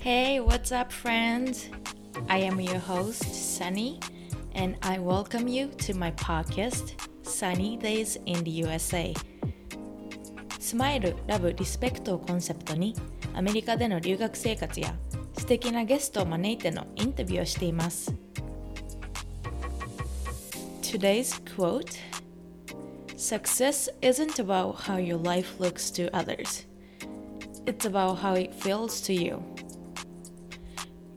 [0.00, 1.70] Hey, what's up, friends?
[2.28, 3.24] I am your host,
[3.56, 4.00] Sunny,
[4.54, 9.14] and I welcome you to my podcast, Sunny Days in the USA.
[10.58, 12.94] スマイル、ラブ、リスペクトをコンセプトに
[13.34, 14.94] アメリカでの留学生活や
[15.36, 18.14] 素敵なゲストを招いてのインタビューをしています。
[20.82, 21.98] Today's quote
[23.16, 26.66] Success isn't about how your life looks to others,
[27.66, 29.42] it's about how it feels to you.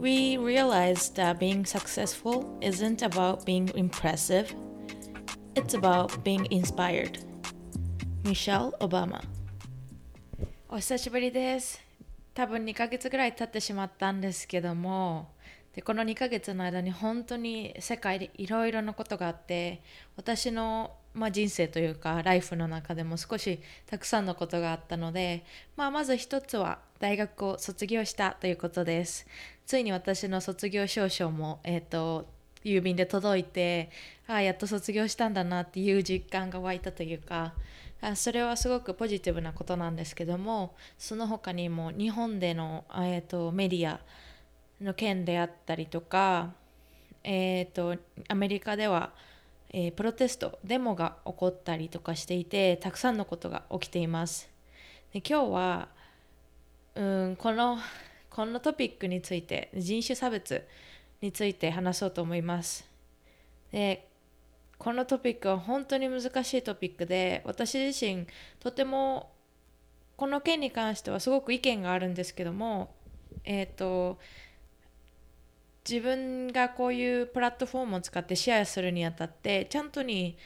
[0.03, 4.53] We realized that being successful isn't about being impressive,
[5.55, 7.21] it's about being inspired.
[8.25, 9.21] Michelle Obama
[10.69, 11.81] お久しぶりです。
[12.35, 15.37] 多分2ヶ月ぐらい経ってしまったんですけども、
[15.75, 19.83] でこの2ヶ月の間に本当に世界でいろいろなことがあって
[20.17, 25.45] 私の、まあ、人生というかライフの中でも少したくさんのことがあったので、
[25.77, 29.27] まあ、まず一つは大学を卒業したということです
[29.67, 32.27] ついに私の卒業証書も、えーと、
[32.65, 33.91] 郵便で届いて
[34.27, 37.55] ああやっと卒業したんだなっていう実感が湧いたというか
[38.01, 44.01] あそれはすごくポジティブなことなんですけどもその他にも日本での、えーと、メディア
[44.81, 46.53] の件であったりとか、
[47.23, 47.97] えーと、
[48.29, 49.13] アメリカでは、
[49.71, 54.51] えー、プロテストデモが起こったりとかしていてたくさんのことが起きています。
[55.13, 55.89] で今日は
[56.95, 57.79] うんこの
[58.33, 60.67] このトピックについて人種差別
[61.21, 62.89] について話そうと思います。
[63.71, 64.09] で
[64.79, 68.27] このトピックは本当に難しいトピックで私自身
[68.59, 69.31] とても
[70.17, 72.95] この件に関してはすごく意見があるんですけども
[73.45, 74.19] えっ、ー、と
[75.89, 80.37] 自分がこういうプラットフォームを使ってシェアするにあたってちゃんとに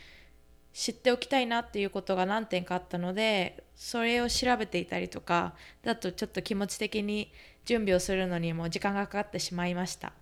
[0.73, 7.33] 知っておきたいなっていうことが何点かあったのでそれを調べていたりとかだとちょっと気持ち的に
[7.67, 10.13] 準備をするのにも時間がかかってしまいました。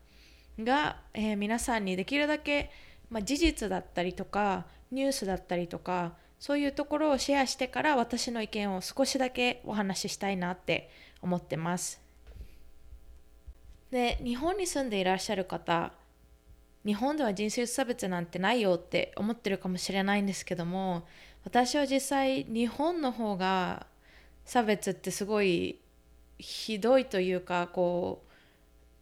[0.59, 2.71] が、えー、皆さんにできるだけ、
[3.11, 10.91] まあ、事実だったりとかニュースだったりとかそういうところをシェアしてから私の意見を少しだけお話ししたいなって
[11.23, 12.01] 思ってます。
[13.91, 15.93] で日本に住んでいらっしゃる方
[16.85, 21.07] 日本では人種差別なんてないよって思ってるかもしれないんですけども
[21.45, 23.87] 私は実際日本の方が
[24.45, 25.79] 差別ってすごい
[26.39, 28.25] ひどいというかこ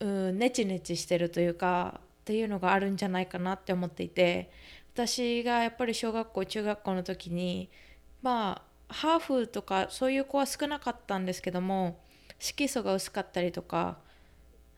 [0.01, 4.51] う、うん、ネチネチしてるというかっていうのがあるんじゃないかなって思っていて
[4.95, 7.71] 私がやっぱり小学校中学校の時に
[8.23, 11.99] まあハーフとかそういう子は少なかったんですけども
[12.39, 13.99] 色素が薄かったりとか、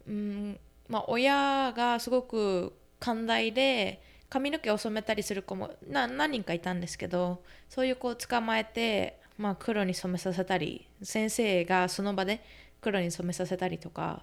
[0.06, 12.44] うんまあ、親がすごく寛大で髪の毛を染めたりする子も何人かいたんですけどそういう子を捕まえて、まあ、黒に染めさせたり先生がその場で
[12.80, 14.22] 黒に染めさせたりとか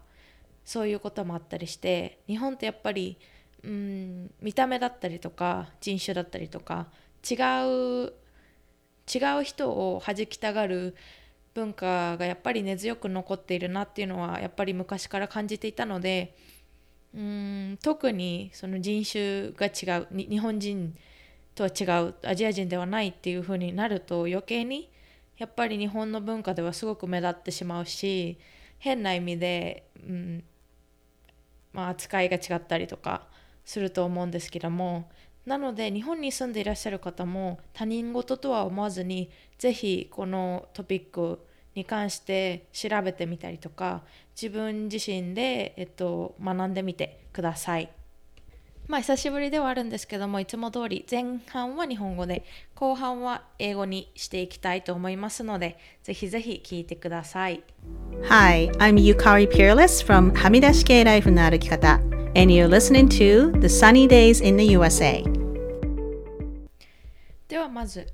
[0.63, 3.17] そういうこともあったりして日本ってやっぱり
[3.63, 6.87] うん見た目だったりとか人種だったりとか
[7.29, 7.35] 違
[8.05, 8.13] う
[9.13, 10.95] 違う人を弾きたがる
[11.53, 16.35] 文化がやっぱり根強く残っているなっていうのはやっぱり昔から感じていたので
[17.13, 20.95] うん特にその人種が違う日本人
[21.55, 24.90] とは違うアジア人ではないっていう風になると余計に
[25.41, 28.37] やっぱり日本の文化ではすごく目立ってしまうし
[28.77, 30.43] 変な意味で、うん
[31.73, 33.23] まあ、扱いが違ったりとか
[33.65, 35.09] すると思うんですけども
[35.47, 41.39] なので日本に住んでいらっしゃる方も他人事とは思わずに是非このトピック
[41.73, 44.03] に関して調べてみたりとか
[44.39, 47.89] 自分自身で、えっと、学んでみてください。
[48.87, 52.43] まあ久しぶりではあるんですけどもいつも通り前半は日本語で
[52.75, 57.63] 後半は英語にしていきたいと思いますのでぜひぜひ聞いてください。
[58.27, 61.95] Hi, I'm Yukari Peerless from はみ出し系ライフの歩き方
[62.35, 65.23] and you're listening to The Sunny Days in the USA
[67.47, 68.07] ではまず、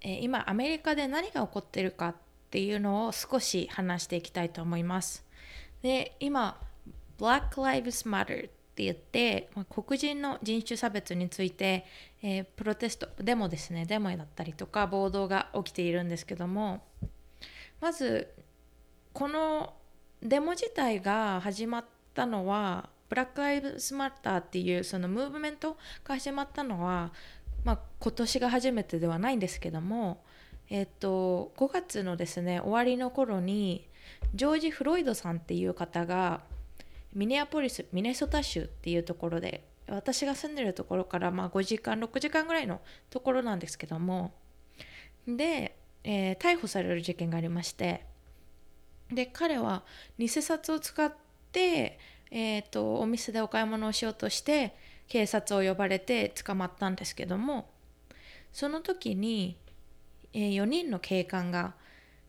[0.00, 2.14] えー、今アメリカで何が起こっているかっ
[2.50, 5.24] ていうのを少し話していきたいと思います。
[5.82, 6.60] で今
[7.18, 11.84] Black Lives Matter って言って、まあ、黒人の人種差別について、
[12.22, 16.82] えー、プロテストデモですねデモだったりとか暴動が起きているんですけども
[17.80, 18.32] まず
[19.12, 19.74] この
[20.22, 21.84] デモ自体が始まっ
[22.14, 27.12] たのはブラック・ライブズ・マッターっていうそのムーブメントが始まったのは、
[27.64, 30.22] まあ、今年が初めてではないんですけども
[30.70, 33.86] えっと、5月のですね終わりの頃に
[34.34, 36.40] ジョージ・フロイドさんっていう方が
[37.14, 42.80] ミネアポリスミネソタ州っていうところで私が住んでるところからまあ5時間6時間ぐらいの
[43.10, 44.32] ところなんですけども
[45.26, 48.04] で、えー、逮捕される事件がありまして
[49.10, 49.82] で彼は
[50.18, 51.12] 偽札を使っ
[51.52, 51.98] て、
[52.30, 54.74] えーと、お店でお買い物をしようとして
[55.08, 57.68] 警察を呼ばれて捕まったんですけども
[58.52, 59.58] その時に、
[60.32, 61.74] えー、4人の警官が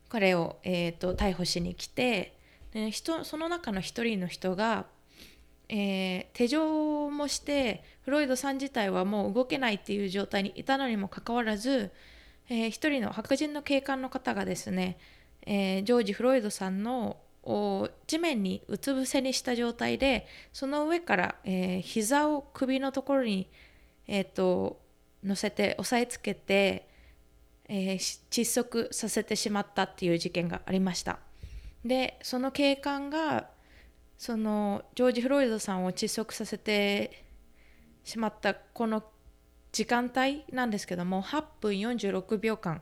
[0.08, 2.36] 彼を、えーと、逮捕しに来て
[2.74, 4.86] で人その中の1人の人が、
[5.68, 11.92] えー、手錠もしてフロイドさん自体はもう動けないっていう状態にいたのにもかかわらず、
[12.50, 14.98] えー、1人の白人の警官の方がですね、
[15.46, 17.16] えー、ジョージ・フロイドさんの
[18.06, 23.48] 地面にうつ伏せにした状態でその上から、えー、膝を首のところに、
[24.08, 24.80] えーと、
[25.22, 26.88] 乗せて押さえつけて、
[27.68, 31.18] えー、窒息させてしまったっていう事件がありました。
[31.84, 33.48] でその警官が
[34.16, 37.24] そのジョージ・フロイドさんを窒息させて
[38.04, 39.02] しまったこの
[39.72, 42.80] 時間帯なんですけども8分46秒間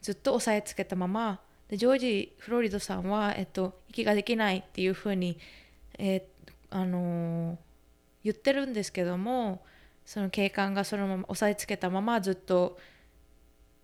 [0.00, 5.38] ずっと押さえつけたままでジョージ・フロリドさんは、えっと、息ができないっていうふうに、
[5.98, 7.56] えー、あのー、
[8.24, 9.62] 言ってるんですけども
[10.04, 12.78] その警官がそのまま押さえつけたままずっと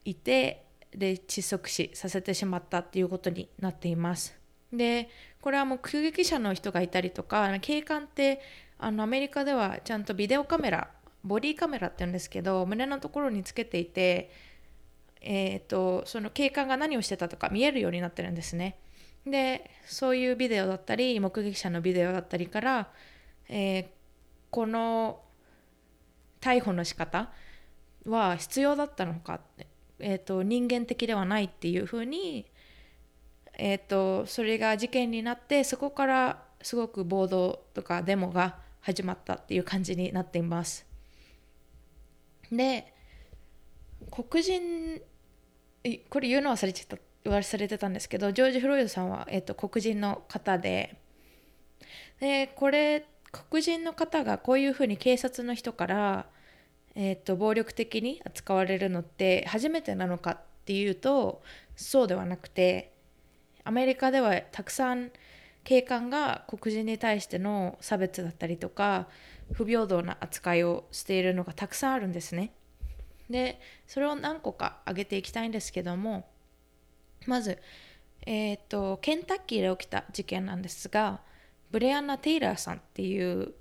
[0.04, 4.45] いてで窒息死させてしまったっていうことになっています。
[4.72, 5.08] で
[5.40, 8.40] これは目撃者の人がいたりとか警官って
[8.78, 10.88] あのアメリカではちゃんとビデオカメラ
[11.24, 14.30] ボディカメラって言うんですけど胸のところにつけていて
[15.28, 18.78] えーと、その警官が何をしてたとか見えるようになってるんですね。
[19.26, 22.88] でそういうビデオだったり目撃者のビデオだったりから、
[23.48, 23.86] えー、
[24.50, 25.20] この
[26.40, 27.32] 逮捕の仕方
[28.04, 29.66] は必要だったのかって、
[29.98, 32.46] えーと、人間的ではないっていうふうに、
[33.56, 40.86] えーとそれが事件になってそこからすごく暴動とかデモが始まったっていう感じになっています。
[42.52, 42.92] で
[44.10, 45.00] 黒人
[46.08, 46.96] これ言うのは忘れちゃった
[47.28, 50.96] 忘れてたんですけどジョージ・フロイドさんは、えーと、黒人の方で
[52.20, 53.04] でこれ
[53.50, 56.26] 黒人の方がこういうふうに警察の人から、
[56.94, 61.42] えーと、暴力的に扱われるのって初めてなのかっていうと
[61.74, 62.92] そうではなくて
[63.66, 65.10] アメリカではたくさん
[65.64, 69.08] 警官が黒人に対しての差別だったりとか
[69.52, 72.52] 不平等な扱いをしているのがたくさんあるんですね。
[73.28, 76.28] でそれを何個か挙げていきたいんですけども
[77.26, 77.58] まず、
[78.24, 81.20] えーと、ケンタッキーで起きた事件なんですが
[81.72, 83.52] ブレアナ・テイラーさんっていう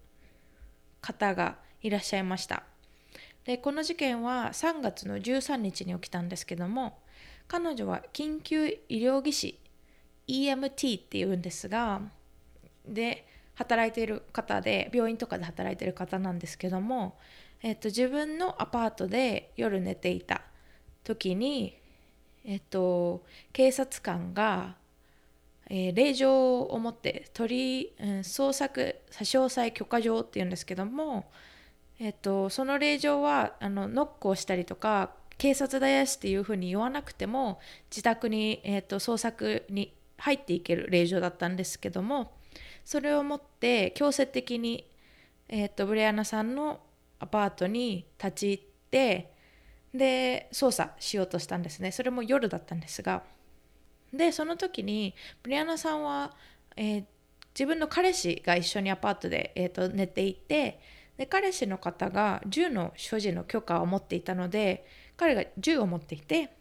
[1.01, 2.61] 方がいらっしゃいました
[3.43, 6.99] でこの事件は3月の13日に起きたんですけども
[7.47, 9.59] 彼女は緊急医療技師
[10.27, 12.01] EMT っていうんですが
[12.87, 17.17] で働いている方で病院とかで働いている方なんですけども
[17.65, 20.41] えっと、自分のアパートで夜寝ていた
[21.03, 21.75] 時に、
[22.43, 23.23] えっと、
[23.53, 24.75] 警察官が、
[25.67, 31.25] えー、令状を持って取り、うん、捜索差し押さえ許可状っていうんですけども、
[31.99, 42.33] えっと、その令状はあのノックをしたりとか警察ですっていうふうに言わなくても自宅に、えっと、捜索に入っていける令状だったんですけども
[42.83, 44.89] それを持って強制的に、
[45.49, 46.81] えっと、ブレアナさんの
[47.19, 49.31] アパートに立ち入って
[49.93, 51.91] で捜査しようとしたんですね。
[51.91, 53.23] それも夜だったんですが。
[54.13, 55.13] でその時に
[55.43, 56.35] ブリアナさんは、
[56.75, 57.05] えー、
[57.53, 60.79] 自分の彼氏が一緒にアパートで、えーと、寝ていて
[61.17, 64.85] で彼氏の方が銃の所持の許可を持っていたので
[65.17, 66.54] 彼が銃を持っていて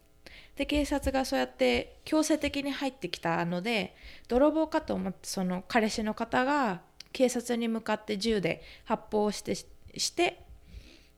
[0.57, 3.95] で警察がそうやって強制的に入ってきたので
[4.29, 6.81] 泥棒かと思ってその彼氏の方が
[7.13, 9.67] 警察に向かって銃で発砲してし
[10.11, 10.41] て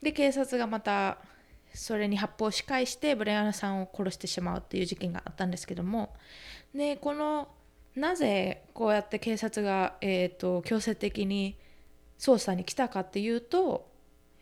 [0.02, 1.18] で警察がまた
[1.74, 6.14] それに発砲し返してブレアナさんを殺してしまうっていう事件があったんですけども
[6.74, 7.48] でこの
[7.94, 11.56] なぜこうやって警察が、えーと、強制的に
[12.18, 13.90] 捜査に来たかっていうと、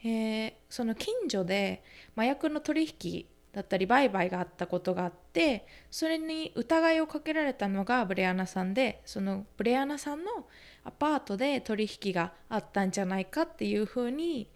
[0.03, 1.85] えー、その近所で
[2.17, 10.46] 麻薬の取引だったり売買があったことがあってそれに疑いをかけられたのがブレアナさんでそのブレアナさんの
[10.84, 14.49] アパートで取引があったんじゃないかっていうふうに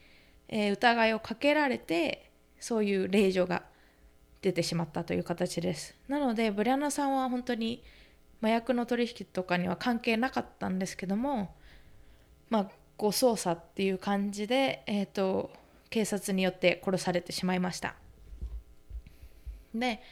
[0.48, 3.62] えー、疑いをかけられてそういう令状が
[4.40, 5.94] 出てしまったという形です。
[6.08, 7.82] なのでブリアナさんは本当に
[8.40, 11.54] 麻薬の取引とかには関係なかったんですけども
[12.50, 15.50] まあ誤捜査っていう感じで、えーと、
[15.90, 17.94] 警察によって殺されてしまいました。
[19.78, 20.02] で、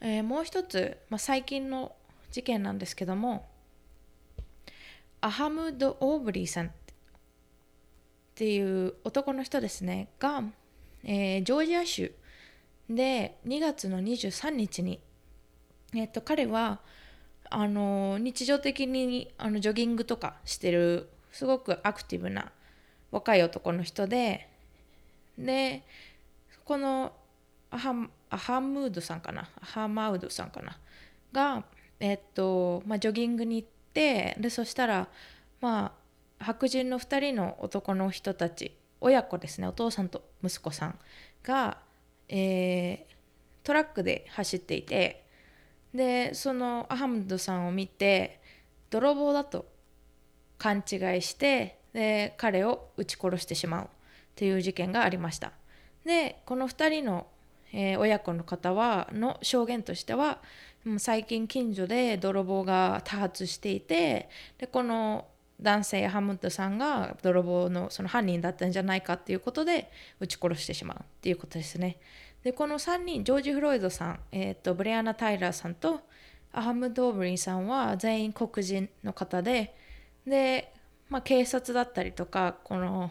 [0.00, 1.92] えー、もう一つ、まあ、最近の
[2.30, 3.46] 事件なんですけども
[5.20, 6.70] アハムド・オーブリーさんっ
[8.34, 10.42] ていう男の人ですねが、
[11.04, 12.12] えー、ジョージア州
[12.90, 15.00] で2月の23日に、
[15.94, 16.80] えーと、彼は
[17.48, 22.52] あの日常的にあのジョギングとかしてるすごくアクティブな
[23.10, 24.48] 若い男の人で
[25.38, 25.82] で
[26.64, 27.12] この
[27.70, 27.94] アハ
[28.34, 29.48] アハムードさんかな？
[29.60, 30.76] アハマウドさんかな？
[31.32, 31.64] が、
[32.00, 35.08] えっとまあ、ジョギングに行ってでそしたら、
[35.60, 35.94] ま
[36.40, 39.68] あ、白人の2人の男の人たち親子ですね。
[39.68, 40.98] お父さんと息子さん
[41.42, 41.78] が、
[42.28, 43.14] えー、
[43.62, 45.24] トラックで走っていて
[45.94, 48.40] でそのアハムドさんを見て
[48.90, 49.66] 泥棒だと
[50.58, 53.88] 勘違いしてで彼を撃ち殺してしまう
[54.34, 55.52] という事件がありました。
[56.04, 57.26] でこの2人の、
[57.74, 60.38] えー、親子の方はの証言としては
[60.98, 64.28] 最近近所で泥棒が多発していて
[64.58, 65.26] でこの
[65.60, 69.90] 男性ハムッドさんが泥棒のその犯人だったんじゃないかっていうことで
[70.20, 71.98] 撃ち殺してしまうっていうことですね。
[72.44, 76.00] でこの3人ジョージ・フロイドさん、えーと、ブレアナ・タイラーさんと
[76.52, 79.74] アハムド・ーブリンさんは全員黒人の方で
[80.26, 80.72] で、
[81.08, 83.10] まあ、警察だったりとかこの、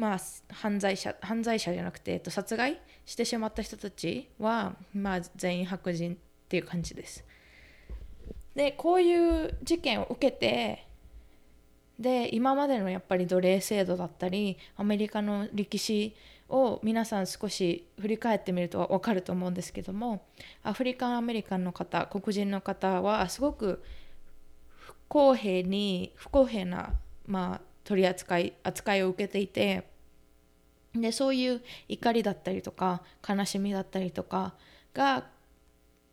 [0.00, 6.16] まあ、犯罪者犯罪者じゃなくて、えー、と殺害してしまった人たちは、まあ、全員白人っ
[6.48, 7.22] ていう感じです。
[8.54, 10.86] でこういう事件を受けて
[11.98, 16.16] で今までのやっぱり奴隷制度だったりアメリカの歴史
[16.48, 20.24] を皆さん少し振り返ってみると分かると思うんですけども
[20.62, 23.84] アフリカンアメリカンの方黒人の方はすごく
[24.78, 26.94] 不公平に不公平な、
[27.26, 29.88] まあ、取り扱い扱いを受けていて
[30.94, 34.54] でそういう怒りだったりとか悲しみだったりとか
[34.92, 35.26] が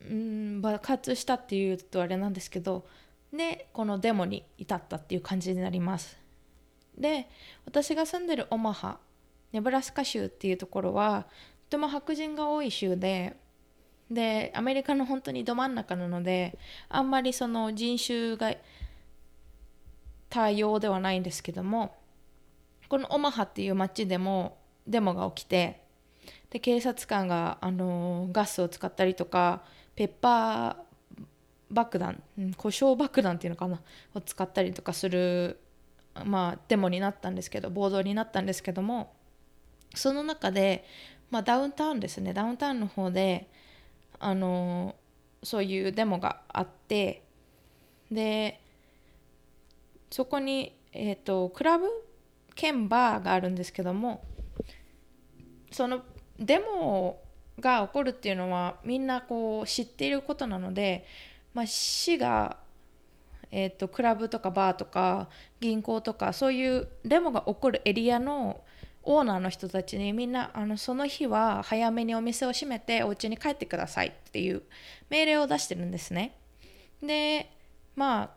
[0.02, 2.86] うん爆発したっていうとあれなんですけど
[3.34, 6.18] でこのデモに至ったっていう感じになります。
[6.98, 7.30] で
[7.66, 9.00] 私が住んでるオマハ
[9.52, 11.28] ネブラスカ州っていうところは
[11.70, 13.36] とても白人が多い州で
[14.10, 16.58] でアメリカの本当にど真ん中なので
[16.90, 18.56] あんまりその人種が
[20.30, 21.96] 多様ではないんですけども
[22.90, 24.58] このオマハっていう町でも
[24.88, 25.82] デモが起きて
[26.50, 29.64] で警察官が、あのガスを使ったりとか
[29.96, 31.24] ペッパー
[31.70, 32.22] 爆弾、
[32.56, 33.82] 故障爆弾っていうのかな
[34.14, 35.60] を使ったりとかする
[36.26, 39.14] まあデモになったんですけど暴動になったんですけども
[39.94, 40.86] その中で、
[41.30, 43.50] まあ、ダウンタウンですねダウンタウンの方で
[44.20, 44.96] あの
[45.44, 47.24] そういうデモがあって
[48.12, 48.62] で
[50.10, 51.86] そこに、えーと、クラブ
[52.56, 54.24] 兼バーがあるんですけども
[55.72, 56.02] その
[56.40, 57.22] デモ
[57.60, 61.06] が起こるっていうのはみんなこう知っていることなので、
[61.54, 62.58] まあ、市が、
[63.52, 68.62] えーとクラブとかバーとか銀行とかそういうデモが起こるエリアの
[69.10, 74.64] オーナーの人たちにみんなあのその日は早めにお店を閉めてお家に帰ってくださいっていう
[75.10, 76.36] 命令を出してるんですね。
[77.02, 77.50] で
[77.96, 78.37] まあ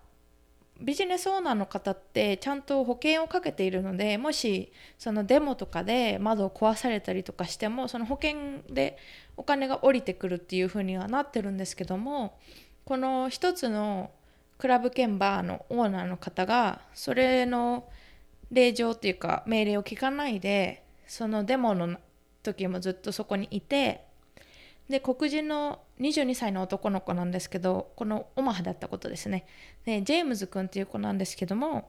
[0.80, 8.96] ビジネスオーナーの方ってちゃんと保険をかけているのでもしそのデモとかで窓を壊されたりとかしてもその保険で
[9.37, 12.38] お金が下りてくるっていう風にはなってるんですけども
[12.84, 14.10] この一つの
[14.58, 17.88] クラブ兼バーのオーナーの方がそれの
[18.50, 21.99] 令状っていうか命令を聞かないでそのデモの
[22.42, 24.04] 時もずっとそこにいて
[24.90, 29.47] で黒人の22歳の男の子なんですけどこのオマハだったことですね。
[29.85, 31.88] でジェームズ君っていう子なんですけども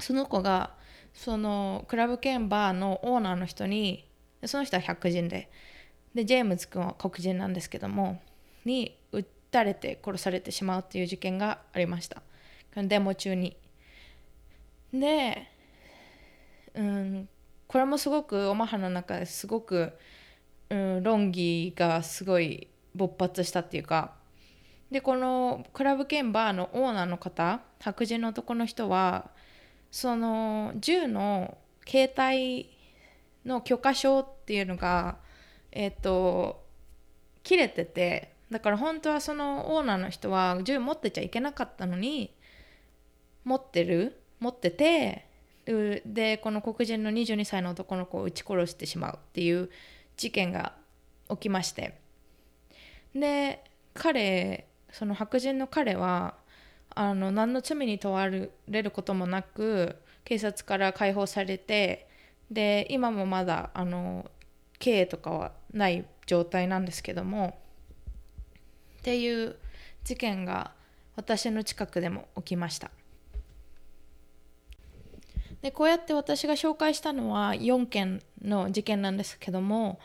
[0.00, 0.74] その子が
[1.14, 4.10] そのクラブ兼バーのオーナーの人に
[4.44, 5.48] その人は白人で
[6.16, 8.20] でジェームズ君は黒人なんですけども
[8.64, 12.22] に撃たれて殺されてしまうっていう事件がありました。
[12.74, 13.56] デモ中に。
[14.92, 15.48] で、
[16.74, 17.28] うん、
[17.68, 19.92] これもすごくオマハの中ですごく、
[20.70, 24.12] うん、論議がすごい勃発したっていうか。
[24.90, 29.30] でこのクラブ兼バーのオーナーの方白人の男の人は
[29.90, 32.70] その銃の携帯
[33.44, 35.16] の許可証っていうのが
[35.72, 36.64] えっ、ー、と
[37.42, 42.32] 切れててだから本当はそのオーナーの人は銃持ってちゃいけなかったのに
[43.44, 45.26] 持ってる持ってて
[46.06, 49.70] でこの黒人の22歳の男の子を撃ち殺してしまうっていう
[50.16, 50.72] 事件が
[51.30, 51.94] 起きまして
[53.14, 53.62] で
[53.94, 56.34] 彼その白人の彼は
[56.94, 62.08] あの何の罪に問われることもなく警察から解放されて
[62.50, 64.30] で今もまだあの
[64.78, 67.58] 刑とかはない状態なんですけども
[68.98, 69.56] っていう
[70.04, 70.72] 事件が
[71.16, 72.90] 私の近くでも起きました。
[75.64, 79.98] でこうやって私が紹介したのは4件の事件なんですけども、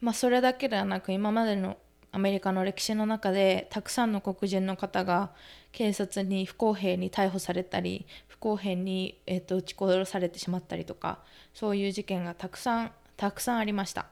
[0.00, 1.76] まあ、それだけではなく今までの
[2.10, 5.32] アメリカの歴史の中でたくさんの黒人の方が
[5.72, 11.18] 警察に不公平に逮捕されたり不公平に、えー、と撃ち殺されてしまったりとか
[11.52, 14.06] そういう事件がたくさんたくさんありました。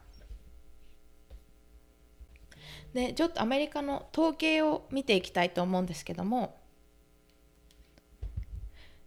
[2.92, 6.60] でちょっとアメリカの統計を見ていきたいと思うんですけども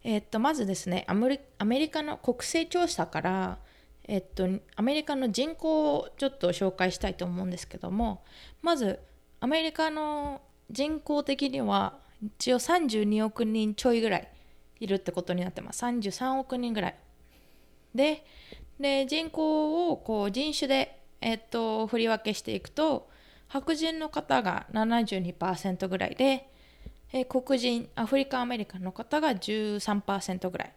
[0.08, 1.40] えっとまずですねアメ
[1.80, 3.58] リカの国勢調査から
[4.08, 8.24] えっと、アメリカの人口をちょっと紹介したいと思うんですけども
[8.62, 9.00] まず
[9.40, 14.32] アメリカの人口的には一応32億人ちょいぐらい
[14.80, 15.84] いるってことになってます。
[15.84, 16.96] 33億人ぐらい。
[17.96, 18.26] で
[18.80, 23.10] で人口をこう人種で、えっと、振り分けしていくと
[23.48, 26.50] 白人の方が72%ぐらいで、
[27.14, 30.74] え黒人アフリカアメリカの方が13%ぐらい。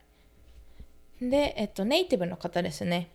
[1.21, 3.11] で、えっと、ネイティブの方ですね。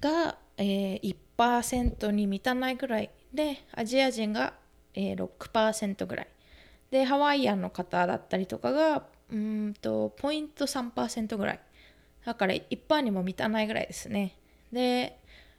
[0.00, 4.54] が、えー、1%に満たないぐらいでアジア人が、
[4.94, 6.28] えー、6%ぐらい。
[6.90, 11.60] でハワイアンの方だったりとかがうんとポイント3%ぐらい。
[12.24, 14.36] だから一般にも満たないぐらいですね。
[14.72, 15.18] で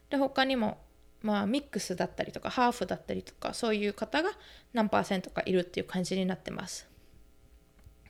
[0.09, 0.77] で他にも
[1.21, 4.31] まあミックスだったりとかハーフだったりとかそういう方が
[4.73, 6.87] 何パーセントかいるっていう感じになってます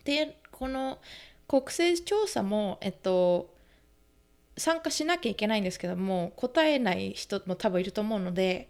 [0.04, 1.00] でこの
[1.48, 3.56] 国勢調査もえっと
[4.58, 8.70] 参加しなきゃいけないんですけども答えない人も多分いると思うので、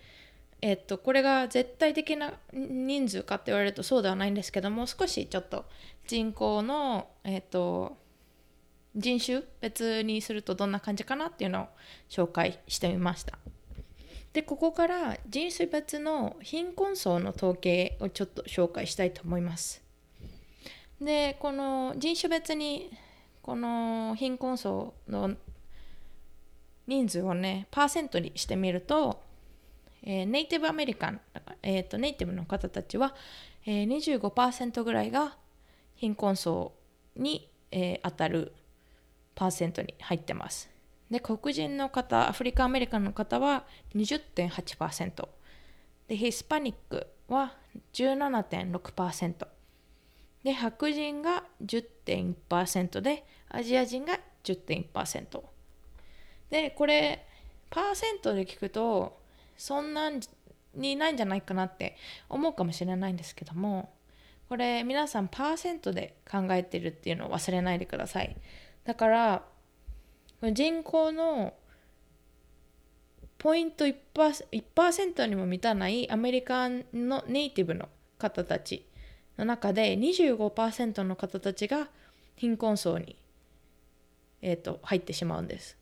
[0.61, 5.65] えっと、これが絶対的な人数かって言われるとそうではないんですけども少しちょっと
[6.05, 7.97] 人口の、えっと、
[8.95, 11.67] 人種別にするとどんな感じかなっていうのを
[12.09, 13.39] 紹介してみました。
[14.37, 19.81] でここから人種別の貧困層の統計をちょっと紹介したいと思います。
[21.01, 22.91] でこの人種別に
[23.41, 25.31] この貧困層の
[26.85, 29.23] 人数をねパーセントにしてみると、
[30.03, 31.21] えー、ネイティブアメリカン、
[31.63, 33.15] えーと、ネイティブの方たちは、
[33.65, 35.35] えー、25%ぐらいが
[35.95, 36.73] 貧困層
[37.15, 38.53] に、えー、当たる
[39.33, 40.76] パーセントに入ってます。
[41.09, 43.63] で黒人の方アフリカアメリカの方は
[43.95, 45.27] 20.8%
[46.07, 47.53] でヒスパニックは
[47.93, 49.47] 17.6%
[50.43, 55.41] で白人が10.1%でアジア人が10.1%
[56.49, 57.25] でこれ
[57.69, 59.19] パーセントで聞くと
[59.57, 60.11] そんな
[60.75, 61.97] にないんじゃないかなって
[62.29, 63.93] 思うかもしれないんですけども
[64.47, 68.37] これ皆さんパーセントで考えてるっていうのを忘れないでください。
[68.85, 69.43] だから
[70.41, 71.53] 人口の
[73.37, 78.85] ポイント 1%, 1にも満たないアメリカのネイティブの方たち
[79.37, 81.87] の中で25%の方たちが
[82.35, 83.15] 貧困層に、
[84.41, 85.77] えーと入ってしまうんです。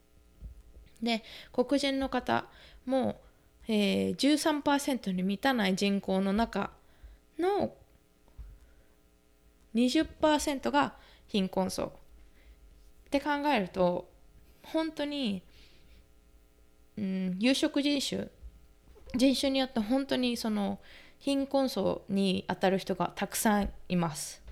[1.01, 2.45] で黒人の方
[2.85, 3.19] も、
[3.67, 6.71] えー、13%に満たない人口の中
[7.37, 7.73] の
[9.75, 10.95] 20%が
[11.27, 11.91] 貧困層。
[13.07, 14.09] って考えると
[14.71, 15.43] 本当に、
[16.97, 18.27] うん、有色人種
[19.15, 20.79] 人種によって本当にその
[21.19, 24.43] 貧困層に当たる人がたくさんいます。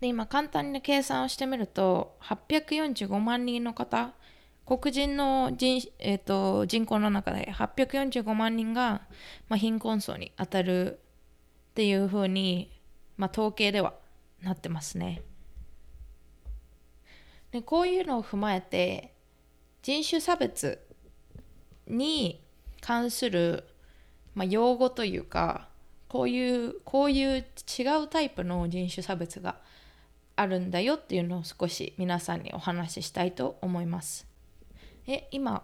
[0.00, 4.12] で今簡単な計算をしてみると845万人の方
[4.66, 9.02] 黒人の人,、えーと、人口の中で845万人が、
[9.48, 11.00] まあ、貧困層に当たる
[11.70, 12.70] っていうふうに、
[13.16, 13.94] まあ、統計では
[14.42, 15.22] なってますね。
[17.52, 19.12] でこういうのを踏まえて
[19.82, 20.80] 人種差別
[21.86, 22.40] に
[22.80, 23.64] 関する、
[24.34, 25.68] まあ、用語というか
[26.08, 29.56] こういうこういう違うタイプの人種差別が
[30.36, 34.26] あるんだよっていうのを少し皆さんにお話ししたいと思います。
[35.06, 35.62] え今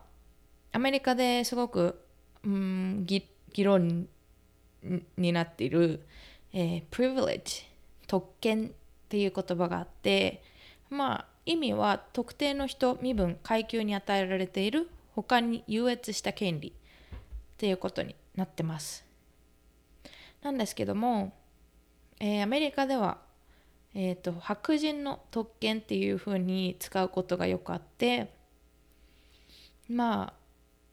[0.72, 2.00] アメリカですごく
[2.44, 3.24] うん議
[3.64, 4.08] 論
[5.16, 6.06] になっている、
[6.52, 7.64] えー、privilege
[8.06, 8.70] 特権っ
[9.08, 10.42] ていう言葉があって
[10.90, 16.72] まあ意味は特定の人身分階級に与えられている他に優越した権利っ
[17.56, 19.04] ていうことになってます。
[20.42, 21.32] なんですけども、
[22.20, 23.18] えー、アメリカでは、
[23.94, 28.34] えーと白人の特権っていうふうに使うことがよくあって
[29.88, 30.32] まあ、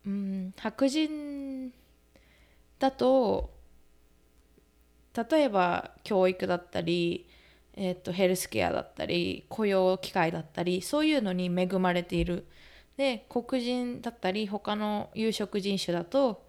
[0.06, 1.74] うん、白人
[2.80, 3.52] だと
[5.16, 7.28] 例えば教育だったり、
[7.76, 12.46] えーと、ヘルスケアだったり雇用機会だったりそういうのに恵まれている。
[12.98, 16.46] で黒人だったり他の有色人種だと、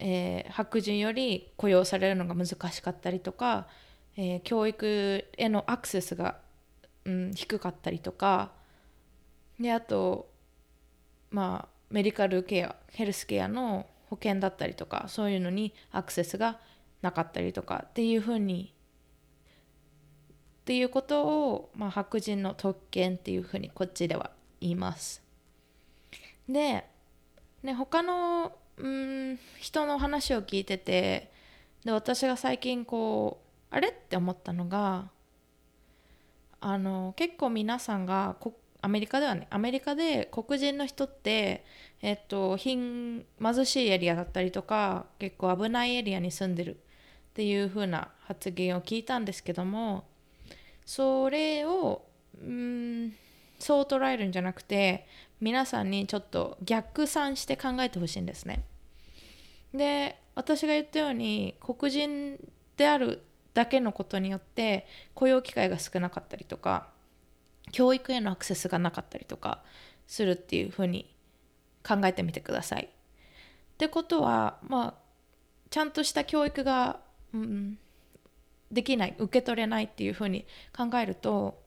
[0.00, 3.68] えー、白人より雇用されるのが難しかったりとか、
[4.16, 6.38] えー、教育へのアクセスが、
[7.04, 8.50] うん、低かったりとか
[9.60, 10.28] であと
[11.30, 16.58] まあメディカルケアヘルスケアの保険だったりとかそういうのにアクセスが
[17.02, 18.74] なかったりとかっていうふうに
[20.68, 25.22] っていうことを、まあ、白人の特権っていうふうにこっちでは言います。
[26.46, 26.84] で、
[27.62, 31.32] ね、他のうん人の話を聞いてて
[31.86, 33.40] で私が最近こ
[33.72, 33.88] うあれ？
[33.88, 35.08] って思ったのが
[36.60, 41.64] あの結構皆さんがこアメリカではねアメリカで黒人の人って
[42.02, 46.78] えっと貧貧しいエリアだったりとか結構危ないエリアに住んでるっ
[47.32, 50.04] ていう風な発言を聞いたんですけども
[50.88, 52.06] それを
[52.42, 53.12] うん
[53.58, 55.06] そう捉えるんじゃなくて
[55.38, 58.64] 皆さんにちょっと逆算して考えてほしいんですね。
[59.74, 62.38] で私が言ったように黒人
[62.78, 63.22] である
[63.52, 66.88] だけのことによって雇用機会が少なかったりとか
[67.70, 69.62] 教育へのアクセスがなかったりとか
[70.06, 71.14] するっていうふうに
[71.86, 72.84] 考えてみてください。
[72.86, 74.94] ってことはまあ
[75.68, 77.00] ちゃんとした教育が、
[77.34, 77.78] うん、
[78.70, 81.62] できない受け取れないっていうふうに考えると、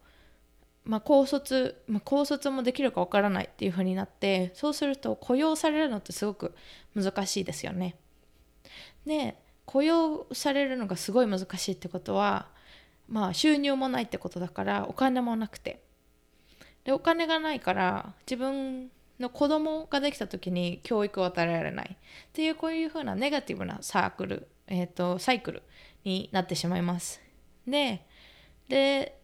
[0.84, 6.54] まあ、高卒、まあ、高卒もできるかわからないっていうふうになってそうすると雇用されるのってすごく
[6.96, 7.96] 難しいですよね。
[9.06, 9.36] で
[9.66, 12.50] 雇用されるのがすごい難しいってことは
[13.08, 15.82] まあ収入もないってことだからお金もなくて
[16.84, 21.98] でお金がないから自分の子供ができた時に教育を与えられないっ
[22.34, 25.64] ていうこういうふうなネガティブなサークル、えーと、サイクル
[26.04, 27.22] になってしまいます。
[27.68, 28.06] で
[28.68, 29.20] で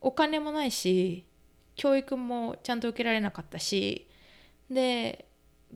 [0.00, 1.24] お金もないし
[1.74, 4.06] 教育もちゃんと受けられなかったし
[4.70, 5.26] で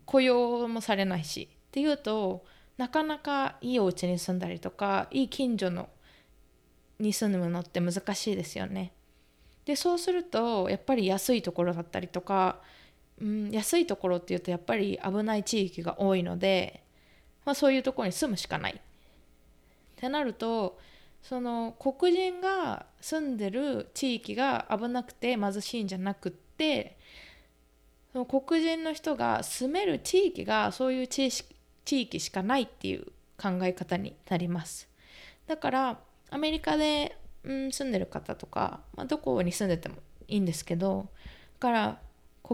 [0.05, 2.45] 雇用もされないしっていうと
[2.77, 5.89] なかなかいいお家に住んだりとかいい近所の
[6.99, 8.93] に住むのって難しいですよね。
[9.65, 12.61] でそうするとやっぱり安いところだったりとか、
[13.21, 16.83] うん、安いところっていうとやっぱり危ない地域が多いので、
[17.45, 18.81] まあ、そういうところに住むしかない。
[20.01, 20.79] ってなると
[21.23, 26.97] その黒人が住んでる地域が危なくて貧しいんじゃなくって
[28.13, 31.31] その黒人の人が住める地域がそういう地
[31.85, 33.05] 域しかないっていう
[33.41, 34.89] 考え方になります。
[35.47, 39.97] だからアメリカでうん、住んでる方とか、まあ、どこに住んでても
[40.29, 41.09] いいんですけど
[41.59, 41.99] だから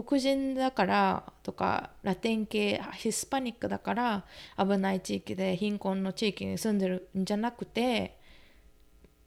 [0.03, 8.15] 黒人だからとかラテン系ヒスパニックだから危ない地域で貧困の地域に住んでるんじゃなくて、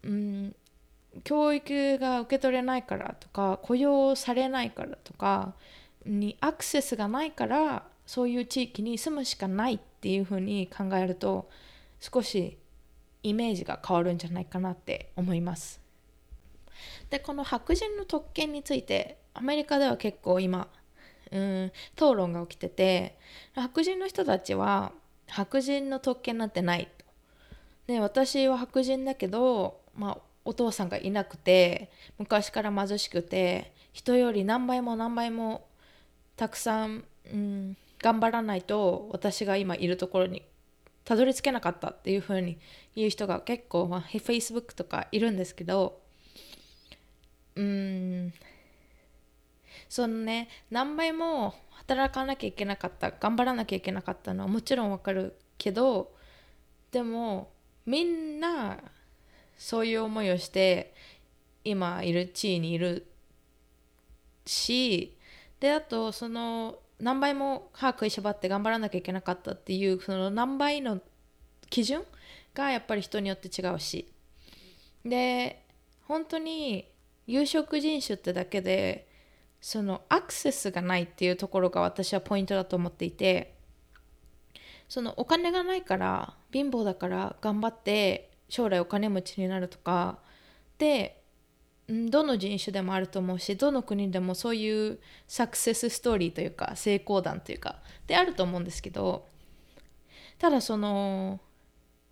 [0.04, 0.54] うん、
[1.24, 5.54] 教育が受け取れないからとか雇用されないからとか
[6.06, 11.50] にアクセスがないからそういう地域に住むしかないっていうふうに考えると
[11.98, 12.56] 少し
[13.24, 15.80] イメージが変わるんじゃないかなって思います。
[17.10, 20.68] でこの白人の特権についてアメリカでは結構今
[21.30, 23.16] うん討論が起きてて
[23.54, 24.92] 白人の人たちは
[25.28, 27.04] 白人の特権なんてないと。
[27.86, 35.66] で私は白人だけど、まあ、お父さんがいなくて昔から貧しくて人より何倍も何倍も
[36.36, 40.44] たくさん、うん、頑張らないと私が今いるところに
[41.04, 42.58] たどり着けなかったっていう風に
[42.94, 46.00] 言う人が結構、まあ、Facebook とかいるんですけど
[47.56, 48.32] うん
[49.90, 56.12] そのね何倍も働かなきゃいけなかった頑張らなきゃいけなかったのはもちろんわかるけど
[56.92, 57.50] でも
[57.84, 58.78] みんな
[59.58, 60.94] そういう思いをして
[61.64, 63.08] 今いる地位にいる
[64.46, 65.18] し
[65.58, 71.00] であとその何倍も歯食いしばって頑張らなきゃいけなかったっていうその何倍の
[71.68, 72.04] 基準
[72.54, 74.08] がやっぱり人によって違うし。
[75.04, 75.64] で
[76.06, 76.86] 本当に
[77.26, 79.09] 有色人種ってだけで
[79.60, 83.54] そのアクセスがないっていうところが私はポイントだと思っていて
[84.88, 90.18] そのお金がないから貧乏だから頑張って将来お金持ちになるとか
[90.78, 91.22] で
[91.88, 99.26] どの人種でもあると思うしどの国でもそういうサクセスストーリーというか成功談というかであると思うんですけど
[100.38, 101.40] ただその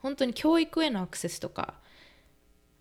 [0.01, 1.75] 本当に教育へのアクセスとか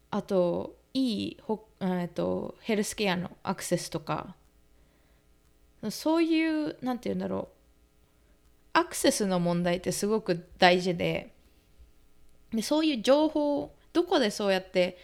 [0.10, 4.36] あといいほ、えー、とヘルスケアのアクセスとか
[5.92, 7.58] そういう何て言うんだろう。
[8.74, 11.34] アクセスの問題ってすごく大事で。
[12.52, 14.98] でそういう情報どこでそうやって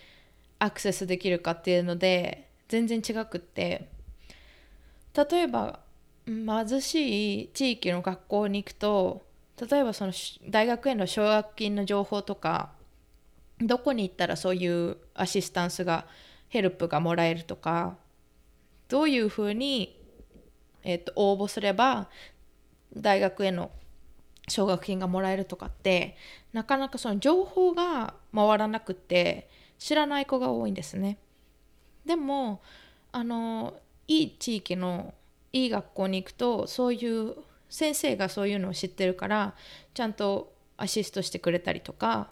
[0.60, 3.90] アクセスできるかっていうので全然違くって。
[5.16, 5.80] 例えば
[6.26, 9.24] 貧しい地域の学校に行くと
[9.70, 10.14] 例えばその
[10.50, 12.72] 大学への奨学金の情報とか
[13.60, 16.08] どこに行ったらそういうアシスタンスが
[16.50, 17.98] ヘルプがもらえるとか
[18.90, 19.96] どういうふうに、
[20.84, 22.10] えーと、応募すれば
[22.96, 23.72] 大学への
[24.48, 26.18] 奨学金がもらえるとかって
[26.52, 31.18] なかなかその情報が回らなくて知らない子が多いんですね。
[32.06, 32.62] でも
[33.12, 33.76] あの
[34.08, 35.14] いい地域の
[35.54, 37.36] いい学校に行くとそういう
[37.70, 39.56] 先生がそういうのを知ってるから
[39.94, 42.30] ちゃんとアシストしてくれたりとか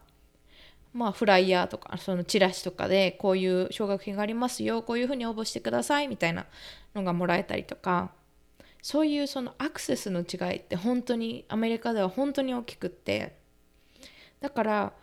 [0.93, 6.45] まあフライヤーとかそのチラシとかでこういう奨学金がありますよこういうふうに応募してくださいみたいな
[6.93, 8.11] のがもらえたりとか
[8.81, 13.35] そういうそのアクセスの違いって本当にアメリカでは本当に大きくって
[14.39, 14.93] だから、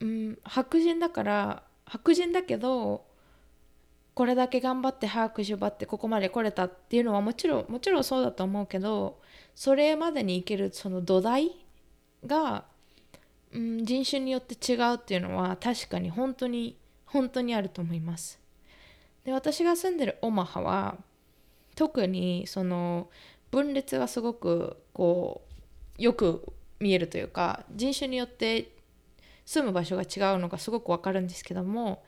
[0.00, 3.04] うん、白人だから白人だけど
[4.14, 9.20] これだけ頑張って早く縛ってここまで来れたっていうのはもちろんもちろんそうだと思うけど
[9.54, 11.50] それまでに行けるその土台
[12.24, 12.64] が、
[13.52, 18.40] うん、人種によって違うっていうのは確かに本当に本当にあると思います。
[19.24, 20.96] で私が住んでるオマハは
[21.76, 23.08] 特にその
[23.52, 25.42] 分裂がすごくこ
[25.98, 28.72] うよく見えるというか人種によって
[29.44, 32.02] 住む場所が違うのがすごくわかるんですけども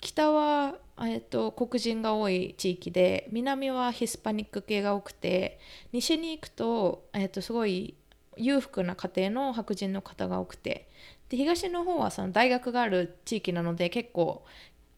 [0.00, 5.60] 北は、えっと、黒人が多い地域で南はヒスパニック系が多くて
[5.92, 7.94] 西に行くと、えっと、すごい
[8.36, 10.88] 裕福な家庭の白人の方が多くて
[11.28, 14.44] で東の方はその大学がある地域なので結構、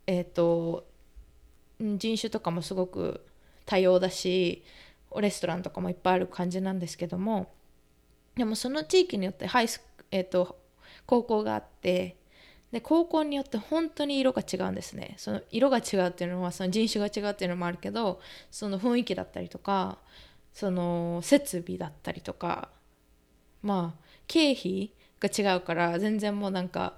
[0.06, 0.87] えっと、
[1.80, 3.26] 人種とかもすごく
[3.66, 4.62] 多様だし
[5.20, 7.53] レストランとかもいっぱいある感じなんですけども
[8.37, 10.59] でもその地域によってハイス、えーと、
[11.07, 12.16] 高校があって
[12.70, 15.14] で高校によって本当に色が違うんですね。
[15.18, 18.20] その色が違うっていうのはその人種が違うっていうのもあるけど
[18.51, 19.98] その雰囲気だったりとか
[20.55, 22.70] その設備だったりとか
[23.62, 26.94] まあ経費が違うから全然もうなんか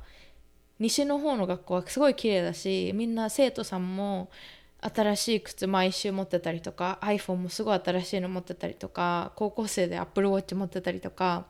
[0.79, 4.31] 西の方の学校はすごい綺麗だしみんな生徒さんも
[4.93, 11.47] 新しい靴毎週持ってたりとか iPhone もすごい新しいの持ってたりとか高校生で Apple Watch 持ってたりとか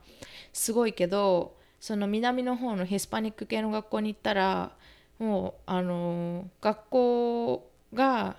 [0.52, 4.72] すごいけどその南の方のヒスパニック系の学校に行ったら
[5.18, 8.36] もうあの学校が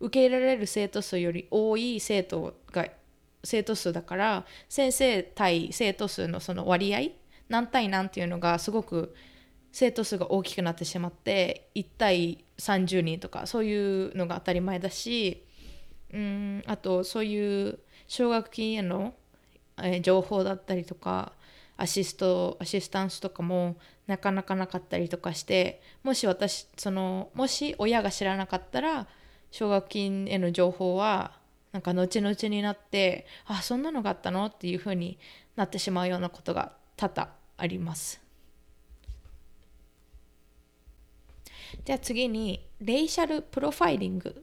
[0.00, 2.86] 受け入れられる生徒数より多い生徒が
[3.44, 7.00] 生徒数だから先生対生徒数のその割合
[7.48, 9.14] 何対何っていうのがすごく
[9.72, 15.44] 生徒数が大きくなってしまって1対30人とかそういうのが当たり前だし
[16.12, 19.14] うんあとそういう奨学金への、
[19.78, 21.32] えー、情報だったりとか
[21.76, 29.06] アシストアシスタンスとかもなかなかなかったりとかしてもし私そのもし親が知らなかったら
[29.50, 31.32] 奨学金への情報は
[31.72, 35.18] なんか後々になってあそんなのがあったのっていうふうに
[35.56, 38.25] なってしまうようなことが多々あります。
[41.86, 44.42] では次にレイシャルプロファイリング。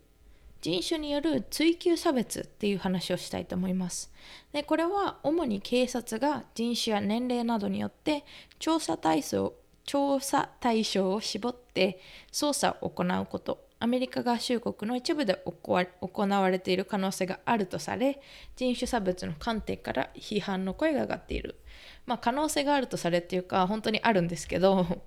[0.62, 4.14] 人種による追求差別っていう話をしたいと思います。
[4.54, 8.24] でこれは主に警察が人種や年齢などによって
[8.60, 9.54] 調査対象
[9.84, 12.00] 調査対象を絞って
[12.32, 13.68] 捜査を行うこと。
[13.78, 18.22] アメリカ合衆国の一部で行われている可能性があるとされ
[18.56, 21.60] 人種差別の観点から批判の声が上がっている。
[22.06, 25.02] まあ可能性があるとされっていうか本当にあるんですけど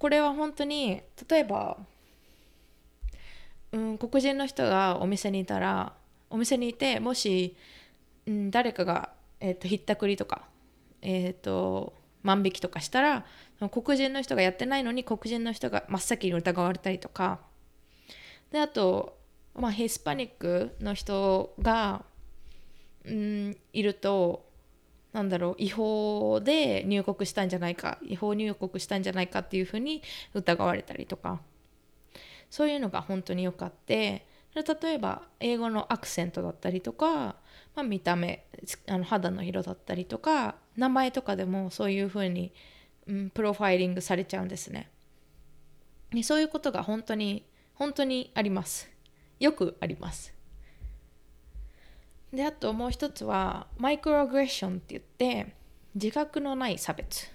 [0.00, 1.76] これは本当に例えば、
[3.70, 5.92] うん、黒人の人がお店にいたら
[6.30, 7.54] お店にいてもし、
[8.26, 9.10] うん、誰かが、
[9.40, 10.48] えーと、ひったくりとか、
[11.02, 13.26] えーと、万引きとかしたら
[13.70, 17.40] 黒人の人がやってないのに黒人の人が真っ先に疑われたりとか。
[18.50, 19.18] であと、
[19.54, 22.06] まあ、ヒスパニックの人が、
[23.04, 24.49] うん、いると
[25.12, 30.02] なんだろう違法で入国したんじゃないか違法入国したんじゃないかっていうふうに
[30.34, 31.40] 疑われたりとか。
[32.50, 34.26] そういうのが本当によくあって。
[34.54, 37.36] 例えば英語のアクセントだったりとか、
[37.76, 38.44] まあ、見た目
[38.88, 42.52] あの肌の色だったりとか名前とかでもそういうふうに、
[43.06, 44.90] うん、プロファイリングされちゃうんですね。
[46.10, 47.44] でそういうことが本当に
[47.74, 48.90] 本当にあります。
[49.38, 50.34] よくあります。
[52.32, 55.54] であともう一つはマイクロアグレッションって言って
[55.94, 57.28] 自覚のない差別。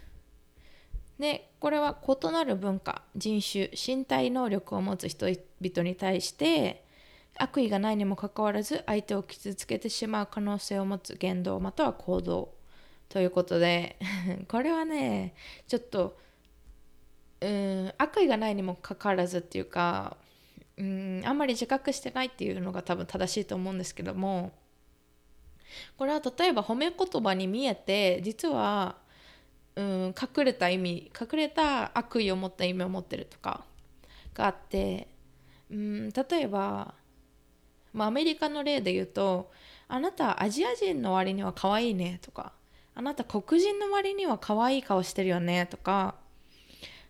[1.19, 6.83] でこれは異なる文化人種身体能力を持つ人々に対して
[7.37, 12.53] 悪意がないにもかかわらず相手を傷つけてしまう可能性を持つ言動または行動
[13.07, 13.97] ということで
[14.49, 15.35] これはね
[15.67, 16.17] ちょっと
[17.41, 20.17] うん悪意がないにもかかわらずっていうか
[20.77, 24.51] うんあんまり自覚してないっていうのが多分正しいと思うんですけども
[25.97, 28.95] これは例えば褒め言葉に見えて実は、
[29.75, 33.65] うん、隠れた意味隠れた悪意を持った意味を持ってるとか
[34.33, 35.07] があって、
[35.71, 36.93] うん、例えば、
[37.93, 39.51] まあ、アメリカの例で言うと
[39.87, 42.53] 「あなたアジア人の割には可愛いね」とか
[42.95, 46.15] 「あなた黒人の割には可愛い顔してるよねとか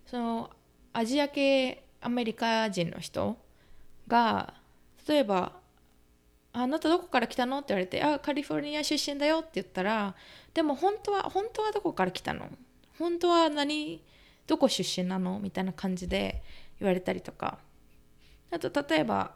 [0.05, 0.49] その
[0.93, 3.37] アジア系アメリカ人の人
[4.07, 4.53] が
[5.07, 5.53] 例えば
[6.57, 10.15] 「あなたどこから来たの?」って言われて「あカリフォルニア出身だよ」って言ったら
[10.53, 12.49] 「でも本当は本当はどこから来たの
[12.97, 14.01] 本当は何？
[14.47, 16.41] どこ出身なの?」みたいな感じで
[16.79, 17.59] 言われたりとか。
[18.51, 19.33] あと例えば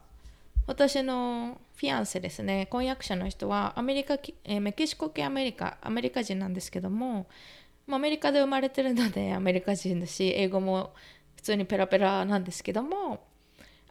[0.67, 2.67] 私のフィアンセですね。
[2.67, 7.27] 婚約者の人はアメリカ、えー、メキシコ系アメリカアメリカ人なんですけども
[7.89, 10.93] アメリカで生まれてるのでアメリカ人だし英語も
[11.36, 13.25] 普通にペラペラなんですけども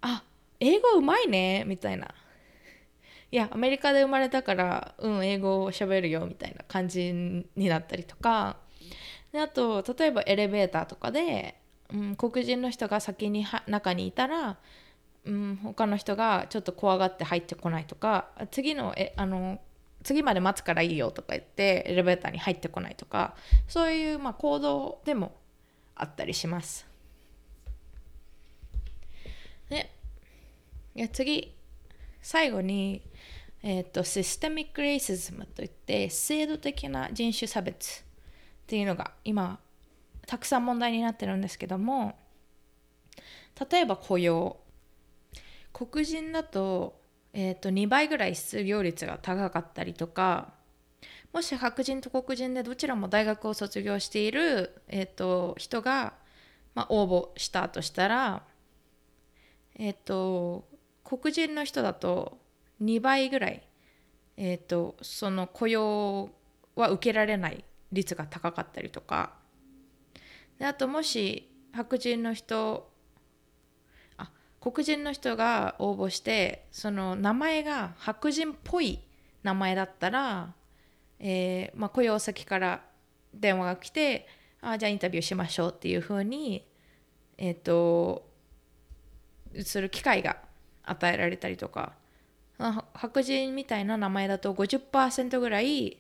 [0.01, 0.23] あ
[0.61, 2.15] 英語うまいねみたいな。
[3.31, 8.57] いやアメリカで生まれたからうん英語を喋るよみたいな感じになったりとか。
[9.33, 11.61] であと例えばエレベーターとかで、
[11.93, 14.59] うん、黒人の人が先に中にいたら、
[15.27, 18.31] うん、他の人がちょっと怖がって入ってこないとか。
[18.51, 19.61] 次のえあの
[20.03, 23.35] 次まで待つからいいよとか言ってエレベーターに入ってこないとか。
[23.67, 25.37] そういう、まあ、行動でも
[25.95, 26.87] あったりします。
[29.69, 29.91] で
[31.13, 31.55] 次
[32.21, 33.01] 最後に、
[33.63, 38.05] えーと、システミック・レイシズムといって制度的な人種差別っ
[38.67, 39.59] ていうのが今
[40.27, 42.17] たくさん問題になってるんですけども
[43.71, 44.59] 例えば雇用。
[45.73, 47.01] 黒人だと,、
[47.33, 50.53] えーと、2倍ぐらい失業率が高かったりとか
[51.33, 56.15] もし白人と黒人でどちらも大学を卒業している、えーと、人が、
[56.75, 58.43] まあ、応募したとしたら
[59.77, 60.67] え、ー、と
[61.05, 62.39] 黒人の人だと
[62.83, 63.63] 2倍ぐらい、
[64.37, 66.31] えーと、その雇用
[66.77, 69.33] は受けられない率が高かったりとか。
[70.59, 72.91] であともし白人の人
[74.17, 79.01] あ黒人の人が応募してその名前が白人っぽい
[79.45, 80.55] 名前だったら、
[81.21, 82.85] えーまあ、雇用先から
[83.33, 84.27] 電話が来て
[84.61, 86.67] あじゃあインタビューしましょうっていうふうに、
[87.37, 88.27] えーと
[89.63, 90.37] する機会が
[90.85, 91.98] 与えられたりとか。
[92.59, 95.99] 白人みたいな名前だと50%ぐらい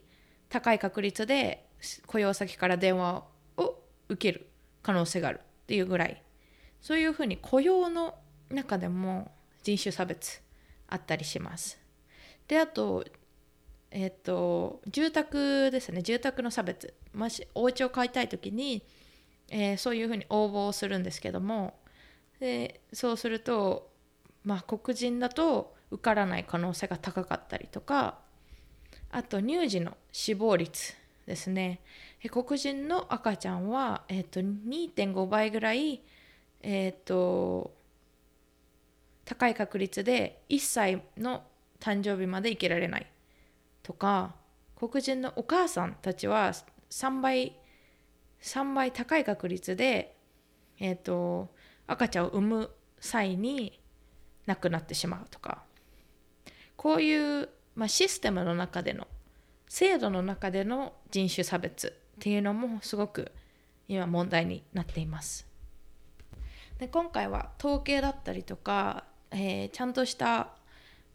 [0.49, 1.66] 高い確率で
[2.07, 3.25] 雇用先から電話
[3.57, 4.49] を受ける
[4.83, 6.23] 可能性があるっていうぐらい。
[6.81, 8.16] そういうふうに雇用の
[8.51, 10.40] 中でも人種差別
[10.88, 11.79] あったりします。
[12.47, 13.05] であと
[13.90, 16.03] え、ー、と住宅ですね。
[16.03, 16.94] 住宅の差別。
[17.14, 18.83] もしお家を買いたい時に、
[19.49, 21.79] えー、そういうふうに応募をするんですけども。
[22.40, 23.90] でそうすると
[24.44, 28.18] まあ黒人だと受からない可能性が高かったりとか。
[29.11, 30.94] あと乳児の死亡率
[31.27, 31.81] ですね。
[32.31, 36.03] 黒人の赤ちゃんは、えーと、2.5倍ぐらい、
[36.61, 37.74] えーと、
[39.24, 41.44] 高い確率で1歳の
[41.81, 43.07] 誕生日まで生きられない
[43.83, 44.35] とか。
[44.77, 46.53] 黒人のお母さんたちは
[46.90, 47.57] 3倍
[48.40, 50.14] 3倍高い確率で、
[50.79, 51.48] えーと
[51.88, 52.70] 赤ちゃんを産む
[53.01, 53.81] 際に
[54.46, 55.67] 亡くなってしまうとか。
[56.78, 59.06] こういう、まあ、システムの中での
[59.68, 63.32] 制度の中での人種差別っていうのもすごく
[63.88, 65.46] 今問題になっています。
[66.78, 70.50] で今回は統計だったりとか、えー、ちゃんとした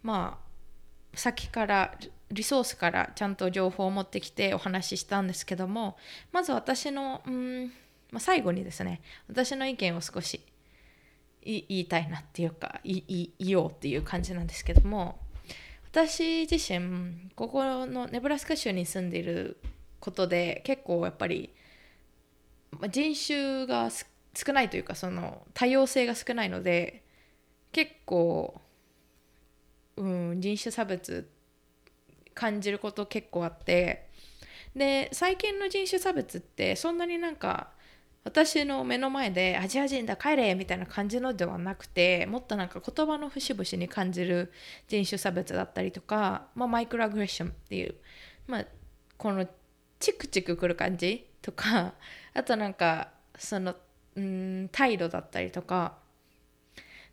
[0.03, 0.37] ま
[1.13, 1.95] あ先から
[2.31, 5.95] リソースからちゃんと情報を持ってきてお話ししたんですけども
[6.33, 7.67] まず私のうん、
[8.11, 10.41] まあ、最後にですね私の意見を少し
[11.45, 15.22] 言いたいなっていうか言いようっていう感じなんですけども
[15.93, 19.57] 私自身ここのネブラスカ州に住んでいる
[19.99, 21.53] ことで結構やっぱり
[22.89, 23.91] 人種が
[24.33, 27.03] 少ないというかその多様性が少ないので
[27.71, 28.59] 結構、
[29.97, 31.29] うん、人種差別
[32.33, 34.09] 感じること結構あって
[34.75, 37.69] で最近の人種差別ってそんなになんか
[38.23, 44.51] 私の目の前でアジア人だ帰れみたいな感じのではなくてもっとなんか言葉の節々に感じる
[44.87, 47.95] 人種差別だったりとか、まあ、マイクロアグレッションっていう、
[48.47, 48.65] まあ、
[49.17, 49.45] この
[49.99, 51.93] チクチクくる感じとか
[52.33, 53.75] あとなんかその
[54.15, 56.01] うん態度だったりとか。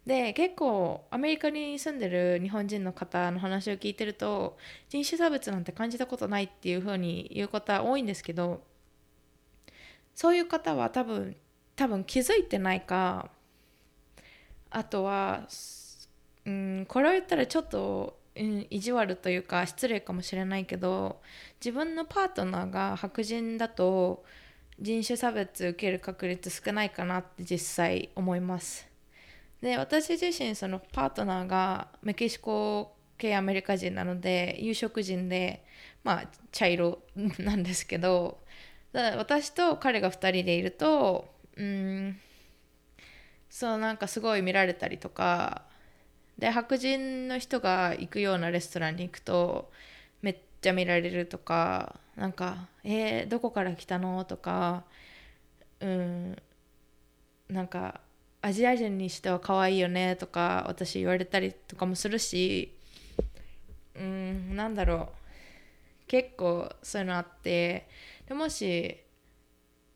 [0.06, 4.56] で結構アメリカに住んでる日本人の方の話を聞いてると
[4.88, 8.62] 人種差別なんて感じたことないっていうふうに言う方多いんですけど
[10.14, 11.36] そういう方は多分
[11.76, 13.30] 多分気づいてないか
[14.70, 15.48] あとは、
[16.44, 21.20] うん、これを言ったらちょっと、うん、意地悪というか失礼かもしれないけど
[21.58, 24.24] 自分のパートナーが白人だと
[24.78, 28.88] 人種差別受ける確率少ないかなって実際思います。
[29.60, 35.62] で私自身そのパートナーがメキシコ系アメリカ人なので有色人で
[36.02, 37.00] まあ茶色
[37.38, 38.38] なんですけど
[38.92, 42.18] だ私と彼が2人でいるとうん
[43.48, 45.62] そうなんかすごい見られたりとか
[46.38, 49.70] で白人の人が行くようなレストランに行くと
[50.22, 54.84] めっちゃ見られるとかなんか「えー、どこから来たの?」とか
[55.80, 56.42] うん
[57.48, 58.00] なんか
[58.42, 62.72] アジア人にしては可愛いよねとか私言われたりとかもするし
[63.94, 67.86] うんなんだろう結構そういうのあって
[68.30, 68.96] でもし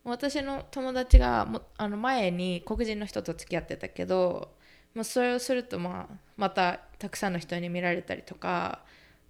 [0.03, 4.57] 私の友達がもあの前に黒人の人と付き合ってたけど、
[4.93, 8.81] まあ、それをするとまあまたたくさんの人に見られたりとか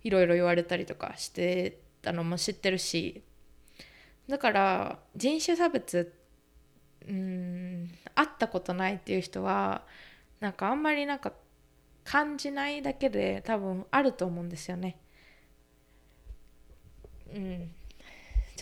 [0.03, 3.23] いろいろ言われたりとかしてたのも知ってるし
[4.27, 6.15] だから人種差別
[7.07, 9.83] うん会ったことないっていう人は
[10.41, 11.35] なんかあんまりなんか
[12.05, 14.97] 感じないだけで多分あると思うんですよね。
[17.35, 17.71] うん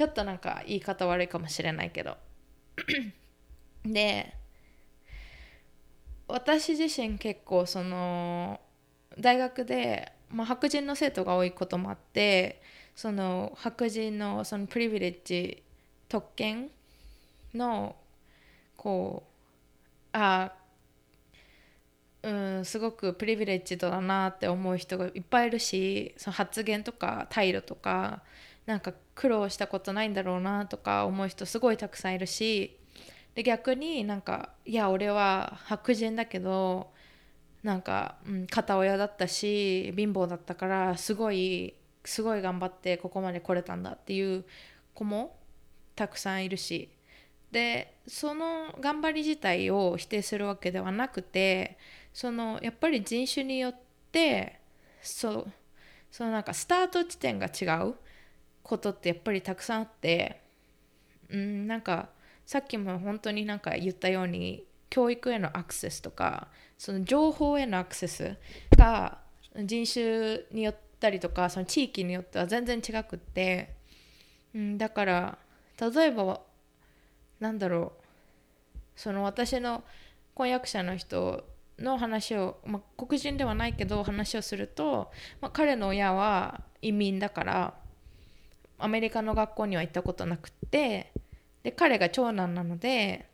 [0.02, 2.16] ちょっとなんか言い方悪いかもしれないけど。
[3.84, 4.34] で
[6.26, 8.60] 私自身結構その
[9.16, 12.60] 大学で、まあ、白人の生徒が多いこともあって
[12.96, 15.62] その白人のそのプリビレッジ
[16.08, 16.70] 特権
[17.54, 17.94] の
[18.76, 20.52] こうあ
[22.24, 28.24] うんすごくプリビレッジドだなって思う人がいっぱいいるしその発言とか態度とか
[28.66, 32.76] なんか苦労したことないんだろうなとか思う人すごいたくさんいるし
[33.34, 36.90] で逆になんかいや俺は白人だけど
[37.62, 44.44] なんか、うん、片親だったし貧乏だったからすごいすごい頑張ってここまで来れたんだっていう
[44.94, 45.36] 子も
[45.94, 46.88] たくさんいるし。
[47.52, 51.76] でその頑張り自体を否定するわけではなくて
[52.14, 53.76] そのやっぱり人種によっ
[54.10, 54.58] て
[55.02, 55.52] そう
[56.10, 57.94] そのなんかスタート地点が違う。
[58.62, 60.40] ことってやっぱりたくさんあって
[61.30, 62.08] うんなんか
[62.46, 68.36] さっきも本当になんか言ったように教育へのアクセスとかその情報へのアクセス
[68.76, 69.18] が
[69.56, 73.74] 人種によったりとかその地域によっては全然違くって、
[74.54, 75.38] うん、だから
[75.80, 76.40] 例えば
[77.40, 78.02] なんだろう
[78.96, 79.82] その私の
[80.34, 81.44] 婚約者の人
[81.78, 85.10] の話を、まあ、黒人ではないけど話をすると、
[85.40, 87.74] まあ、彼の親は移民だから
[88.84, 91.12] アメリカの学校には行ったことなくって
[91.62, 93.28] で彼が長男なので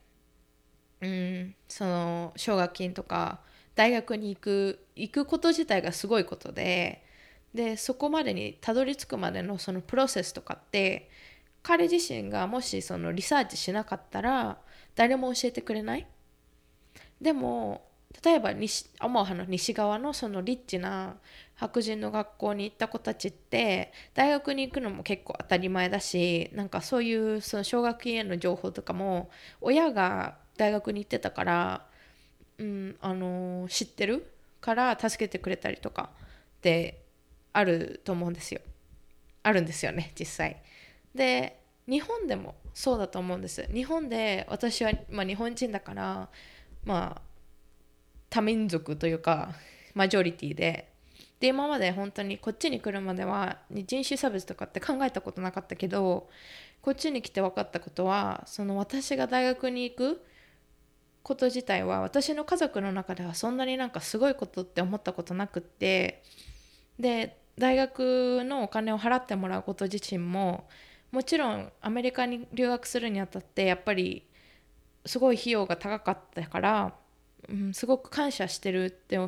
[1.01, 3.41] うんその奨学金とか
[3.75, 7.05] 大学に行く行くこと自体がすごいことで
[7.55, 11.11] でそこまでにたどり着くまでのそのプロセスとかって
[11.63, 14.59] 彼自身がもしそのリサーチしなかったら
[14.95, 16.07] 誰も教えてくれない。
[17.21, 17.89] でも
[18.25, 21.17] 例えば西アモハの西側のそのリッチな
[21.55, 29.31] 白人の学校に行った子たちって大学に行くのも結構当たり前だしなんかそういうその奨学金への情報とかも
[29.61, 31.87] 親が大学に行ってたから、
[32.59, 36.11] うんあのー、知ってるから助けてくれたりとか
[36.59, 37.03] って
[37.53, 38.61] あると思うんですよ。
[39.43, 40.63] あるんですよね実際。
[41.15, 43.67] で日本でもそうだと思うんです。
[43.73, 46.29] 日本で私は、まあ、日本人だから
[46.85, 47.28] まあ
[48.31, 49.53] 多民族というか
[49.95, 50.93] マジョリティで。
[51.41, 56.29] で今まで本当にこっちに来るまでは人種差別とかって考えたことなかったけど
[56.83, 60.25] こっちに来て分かったことはその私が大学に行く
[61.23, 66.25] こと自体は私の家族の中ではそんなになんかすごいことって思ったことなくって
[66.99, 70.69] で大学のお金を払ってもらうこと自身も
[71.11, 74.27] もちろんアメリカに留学するにあたってやっぱり
[75.07, 76.95] すごい費用が高かったから、
[77.49, 79.19] うん、すごく感謝してるって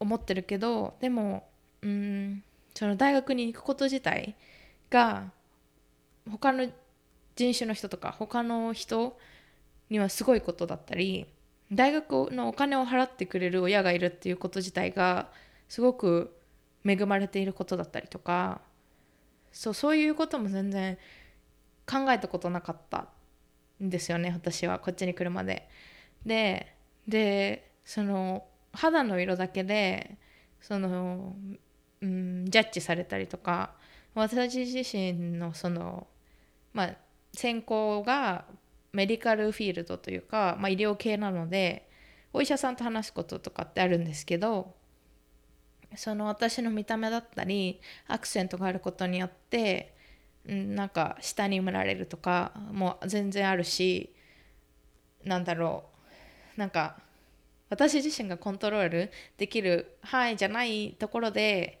[0.00, 1.46] 思ってるけどでも
[1.82, 2.42] うん
[2.74, 4.34] その大学に行くこと自体
[4.90, 5.30] が
[6.30, 6.66] 他の
[7.36, 9.16] 人種の人とか他の人
[9.90, 11.26] にはすごいことだったり
[11.72, 15.28] 大学のお金を払ってくれる親がいるっていうこと自体が
[15.68, 16.34] すごく
[16.84, 18.60] 恵まれていることだったりとか
[19.52, 20.98] そうそういうことも全然
[21.86, 23.08] 考えたことなかった
[23.82, 25.68] んですよね私はこっちに来るまで。
[26.24, 26.73] で
[27.06, 30.16] でその肌の色だけで
[30.60, 31.34] その、
[32.00, 33.72] うん、ジャッジされたりとか
[34.14, 36.06] 私自身のその
[36.72, 36.94] まあ
[37.32, 38.44] 専攻が
[38.92, 41.88] メディカルフィールドというか、まあ、医療系なので
[42.32, 44.74] お医者さんと話すこととかってあるんですけど
[45.96, 49.94] その私の見た目だったりアクセントがあることによって、
[50.44, 54.12] なんか下に見られるとかも全然あるし
[55.24, 55.93] なんだろう
[56.56, 56.96] なんか
[57.70, 61.80] 私自身がコントロールできる範囲じゃないところで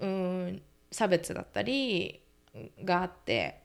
[0.00, 2.20] うん差別だったり
[2.84, 3.60] があって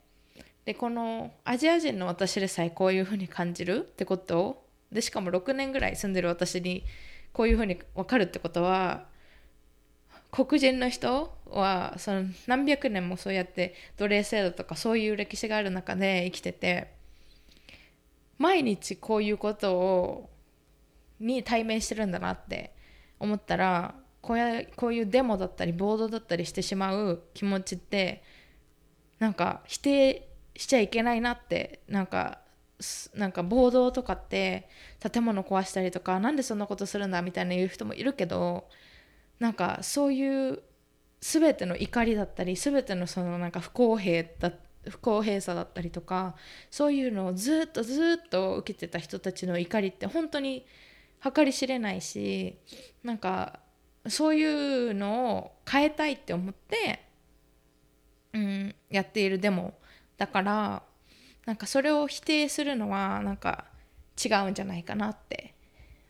[0.65, 6.83] でこのアジア人の私でさえこういうふうに感じるってことでしかも6年ぐらい住んでる私に
[7.33, 9.05] こういうふうに分かるってことは
[10.31, 16.91] 黒人の人はその何百年もそうやって奴隷制度とかそういう歴史がある中で生きてて
[18.39, 20.29] 毎日こういうことを
[21.19, 22.73] に対面してるんだなって
[23.19, 28.23] 思ったらこうやこういうデモだったり暴動だったりしてしまう気持ちって
[29.19, 32.39] なんか否定しちゃいけないなってなんか
[33.13, 34.69] なんか暴動とかって
[34.99, 38.69] 建物壊したりとかなんでそんなことするんだみたいな言う人もいるけど
[39.39, 40.61] なんかそういう
[41.19, 44.55] 全ての怒りだったり全てのそのなんか不公平だっ
[44.87, 46.35] 不公平さだったりとか
[46.71, 50.65] そういうのをずっとずっと受けてた人たちの怒りって本当に
[51.21, 52.57] 計り知れないし
[53.03, 53.59] なんか
[54.07, 57.05] そういうのを変えたいって思って、
[58.33, 59.73] うん、やっているデモ
[60.17, 60.83] だから
[61.45, 63.65] なんかそれを否定するのはなんか
[64.23, 65.55] 違うんじゃないかなって。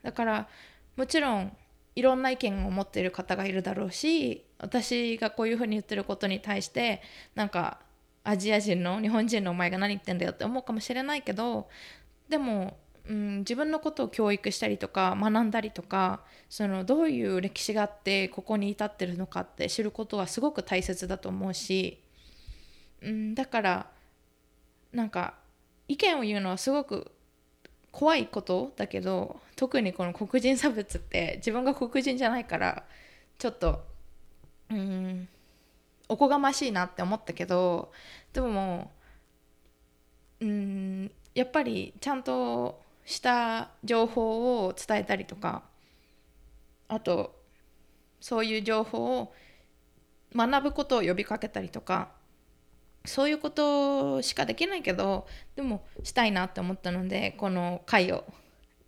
[0.01, 0.47] だから
[0.95, 1.55] もちろん
[1.95, 7.01] いろんな意見を持っている方がいるだろうし私がこういうふうに言ってることに対して
[7.35, 7.79] なんか
[8.23, 11.67] アジア人の日本人のお前が何言ってんだよって思うかもしれないけど
[12.27, 22.01] でも、うん、自分のことを教育したりとか学んだりとかそのどういう歴史があってここに至ってるのかって知ることはすごく大切だと思うし、
[23.01, 23.87] うん、だから
[24.91, 25.35] なんか
[25.87, 27.11] 意見を言うのはすごく
[27.91, 32.83] 怖いことだけど特にこの黒人差別って自分が黒人じゃないから
[33.37, 33.83] ちょっと
[34.69, 35.27] うん
[36.09, 37.91] おこがましいなって思ったけど
[38.33, 38.91] でも
[40.41, 45.63] うんやっぱりちゃんとした情報を伝えたりとか
[46.87, 47.35] あと
[48.19, 49.33] そういう情報を
[50.35, 52.09] 学ぶことを呼びかけたりとか
[53.05, 58.25] そういうことしかできないけどでもしたいなって思ったのでこの回を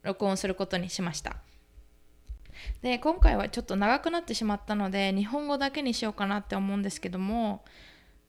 [0.03, 1.37] 録音することにしました。
[2.81, 7.63] で今回はちょっと長くなってしまったので日本語だけにしようかなって思うんですけども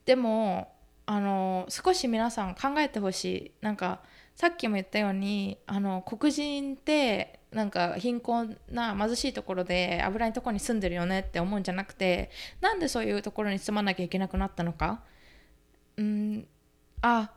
[0.04, 0.72] でも
[1.06, 3.52] あの少し皆さん考えてほしい。
[3.60, 4.00] なんか
[4.34, 12.30] さっきも言ったようにあの黒人ってなんか貧困な貧しいところで危ないところに住んでるよねって思うんじゃなくて
[12.60, 15.02] なんでそういうところに住まなきゃいけなくなったのか？
[15.96, 16.46] うん。
[17.02, 17.32] あ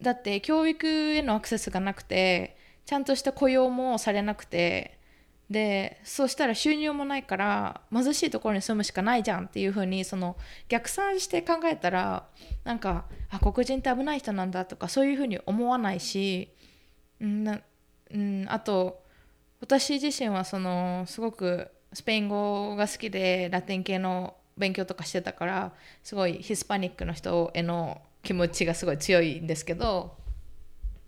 [0.00, 2.56] だって教育へのアクセスがなくて
[2.86, 4.98] ちゃんとした雇用もされなくて
[5.52, 10.36] でそうしたら収入もないから貧しいところに住むしかないじゃんっていう風にその
[10.68, 12.26] 逆算して考えたら
[12.64, 16.48] なんかあ黒人って危ない人なんだとかそういう風に思わないし、
[17.22, 19.02] んなん、あと
[19.60, 25.72] 私自身はそのすごくスペイン語が好きでラテン系の勉強とかしてたから
[26.02, 30.16] すごいヒスパニックの人への気持ちがすごい強いんですけど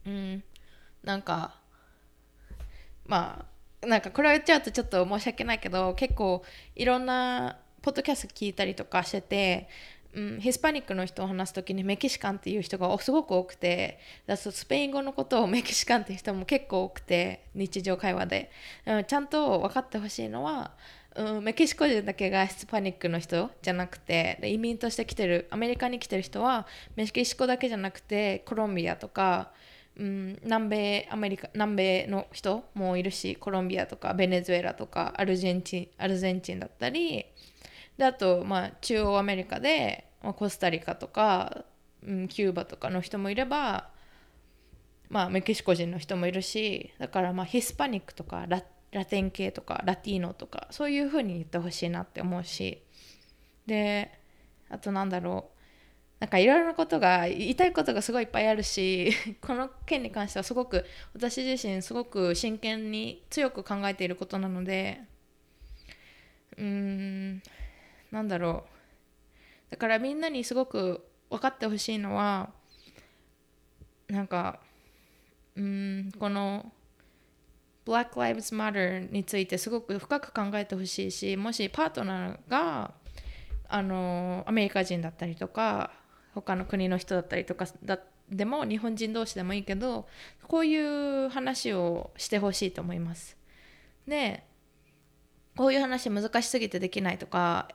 [0.06, 0.42] うん
[1.02, 1.54] なんか
[3.06, 3.53] まあ
[3.86, 6.42] なんかこれを言っちゃうとちょっと申し訳ないけど結構
[6.74, 9.68] いろんなポッドキャスト聞いたりとかしてて、
[10.14, 18.50] うん、ヒスパニックの人を話す時にメキシカンっていう人がすごく多くてだスペイン語のことをメキシカンっていう人も結構多くて日常会話で、
[18.86, 20.72] うん、ちゃんと分かってほしいのは
[21.16, 26.66] うん、メキシコ人だけがヒスパニックの人じゃなくて移民として来てるアメリカに来てる人は
[26.96, 29.52] メキシコだけじゃなくてコロンビアとか、
[29.96, 37.26] うん、南米アメリカ南米の人もいるしコロンビアとかベネズエラとかアルゼンチンアルゼンチンだったり
[37.96, 41.64] であと、まあ、中央アメリカで、まあ、コスタリカとか、
[42.04, 43.88] うん、キューバとかの人もいれば、
[45.10, 52.82] まあ、メキシコ人の人もいるしだからまあヒスパニックとかララテン系とかラティーノとかそういう風に言ってほしいなって思うし。
[53.66, 54.10] で
[54.68, 55.53] あとなんだろう
[56.24, 59.12] なんかいろいろなことが言いたいことがすごいいっぱいあるし
[59.42, 65.02] この件に関してはすごく私自身すごく真剣に強く考えていることなので
[66.56, 67.42] うーん
[68.10, 68.64] なんだろ
[69.68, 69.70] う。
[69.72, 72.50] だからみんなにすごく分かってほしいのは
[74.08, 74.60] なんか
[75.56, 76.72] うんこの
[77.84, 82.94] Black Lives Matter についてすごく深く考えてほしいしもしパートナーが
[83.68, 86.02] あのアメリカ人だったりとか
[86.34, 87.98] 他の国の人だったりとかだ
[88.30, 90.08] でも日本人同士でもいいけど
[90.48, 93.36] こういう話をしてほしいと思います。
[94.06, 94.44] で
[95.56, 97.68] こういう話難しすぎてできないとか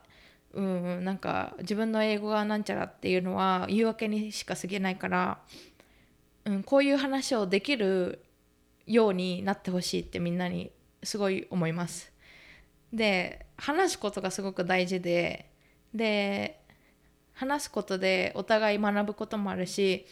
[0.53, 5.39] うんなんか自分の英語がなんちゃらっていうのは言い訳にしか過ぎないから、
[6.45, 8.23] うん、こういう話をできる
[8.85, 10.71] ようになってほしいってみんなに
[11.03, 12.11] すごい思います。
[12.91, 15.51] で話すことがすごく大事で
[15.93, 16.58] で
[17.39, 20.05] 話すことでお互い学ぶこともあるし、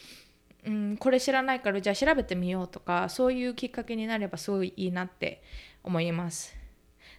[0.64, 5.42] うん、これ知らないからじゃあ調べてみようとかそういうきっかけになればすごいいいなって
[5.84, 6.56] 思います。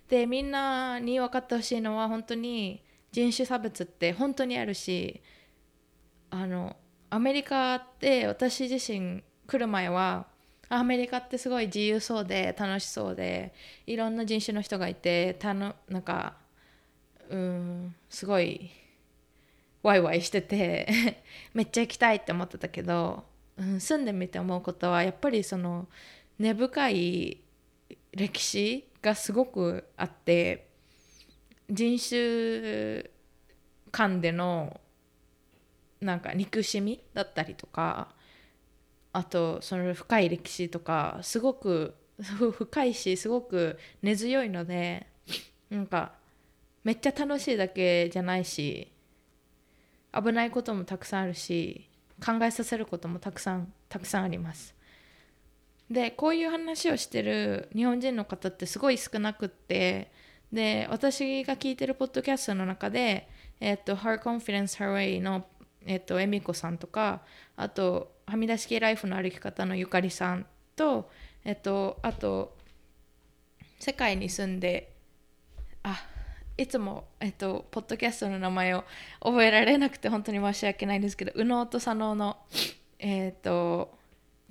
[0.08, 2.82] でみんなに分かってほしいのは本当に
[3.12, 5.22] 人種差別って本当にあるし
[6.32, 6.76] あの
[7.12, 10.26] アメリカって私自身来る前は
[10.70, 13.54] アメリカってすごい自由そうで楽しそうで
[13.86, 16.38] いろんな人種の人がいてたのなんか
[17.30, 18.72] うんすごい
[19.84, 21.22] ワイワイしてて
[21.54, 23.24] めっちゃ行きたいって思ってたけど、
[23.58, 25.88] うん、住んでみて思うことはやっぱりその
[26.38, 27.42] 根深い
[28.12, 30.68] 歴史がすごくあって
[31.70, 33.10] 人種
[33.92, 34.80] 間での
[36.02, 38.14] なんか憎しみだったりとか
[39.12, 45.08] あとその深い歴史とかすごく 深いしすごく根強いので
[45.70, 46.14] なんか
[46.84, 48.92] めっちゃ楽しいだけじゃないし
[50.14, 51.90] 危ないこともたくさんあるし
[52.24, 54.76] 考えさせることもたくさんたくさんあります。
[55.90, 60.12] でこういう話をしてる日本人の方ってすごい少なくって
[60.52, 63.28] で私が聞いてるポッドキャストの中で
[63.60, 65.46] えっと Her Confidence Her Way の
[65.86, 67.22] えっと、恵美子さんとか
[67.56, 70.46] あとはみ出し系ライフの歩き方のゆかりさん
[70.76, 71.10] と、
[71.44, 72.56] えっと、あと
[73.80, 74.94] 世界に住んで
[75.84, 76.00] あ
[76.60, 78.84] いつも、えっと、ポッドキャストの名前を
[79.22, 82.38] 覚えられなくて本当に申し訳ないんですけど右脳と左脳の、
[83.00, 83.98] えっと、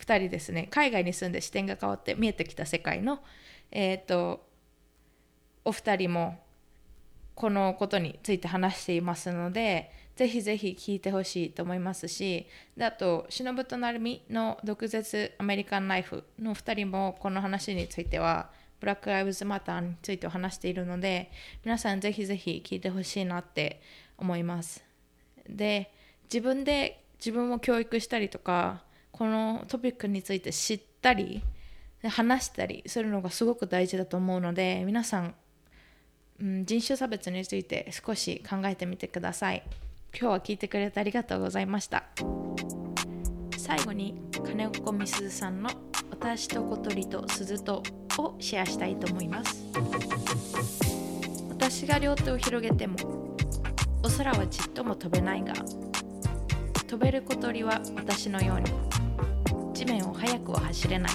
[0.01, 0.69] 2人ですね。
[0.71, 3.21] 海外に住んで視点が変わって見えてきた世界の、
[3.71, 4.41] えっと、
[5.67, 6.39] お二人も
[7.35, 12.47] このことについて話していますのでぜひぜひ聞いてほしいと思いますし
[12.77, 18.51] であと忍と成美の毒舌アメリカンライフの2人もこの話については
[18.81, 21.31] ブラック・ライブズ・マターについて話しているので
[21.65, 23.81] 皆さんぜひぜひ聞いてほしいなって
[24.17, 24.85] 思います
[25.49, 25.91] で
[26.25, 31.43] 自分で自分を教育したりとかこのトピックについて知ったり
[32.05, 35.35] 話したりするのがすごく大事だと思うので皆さん、
[36.41, 39.63] うん、人種差別について少し考えてみてください。
[40.13, 42.05] 今日は聞いてくれてありがとうございました
[43.57, 44.15] 最後に
[44.45, 45.71] 金子みすずさんの
[46.21, 47.83] 「私と小鳥と鈴と」
[48.19, 49.65] をシェアしたいと思います。
[51.49, 52.97] 私が両手を広げても
[54.03, 55.53] お空はちっとも飛べないが
[56.87, 61.13] 飛べる小鳥は私のように地面を速くは走れない。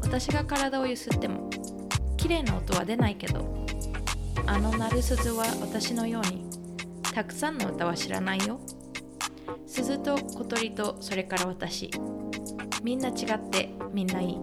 [0.00, 1.50] 私が体をゆすっても
[2.16, 3.66] 綺麗な音は出ないけど
[4.46, 6.44] あの鳴る鈴は私のように
[7.14, 8.60] たくさんの歌は知らないよ。
[9.66, 11.90] 鈴と小鳥とそれから私。
[12.82, 14.38] みんな違ってみんないい。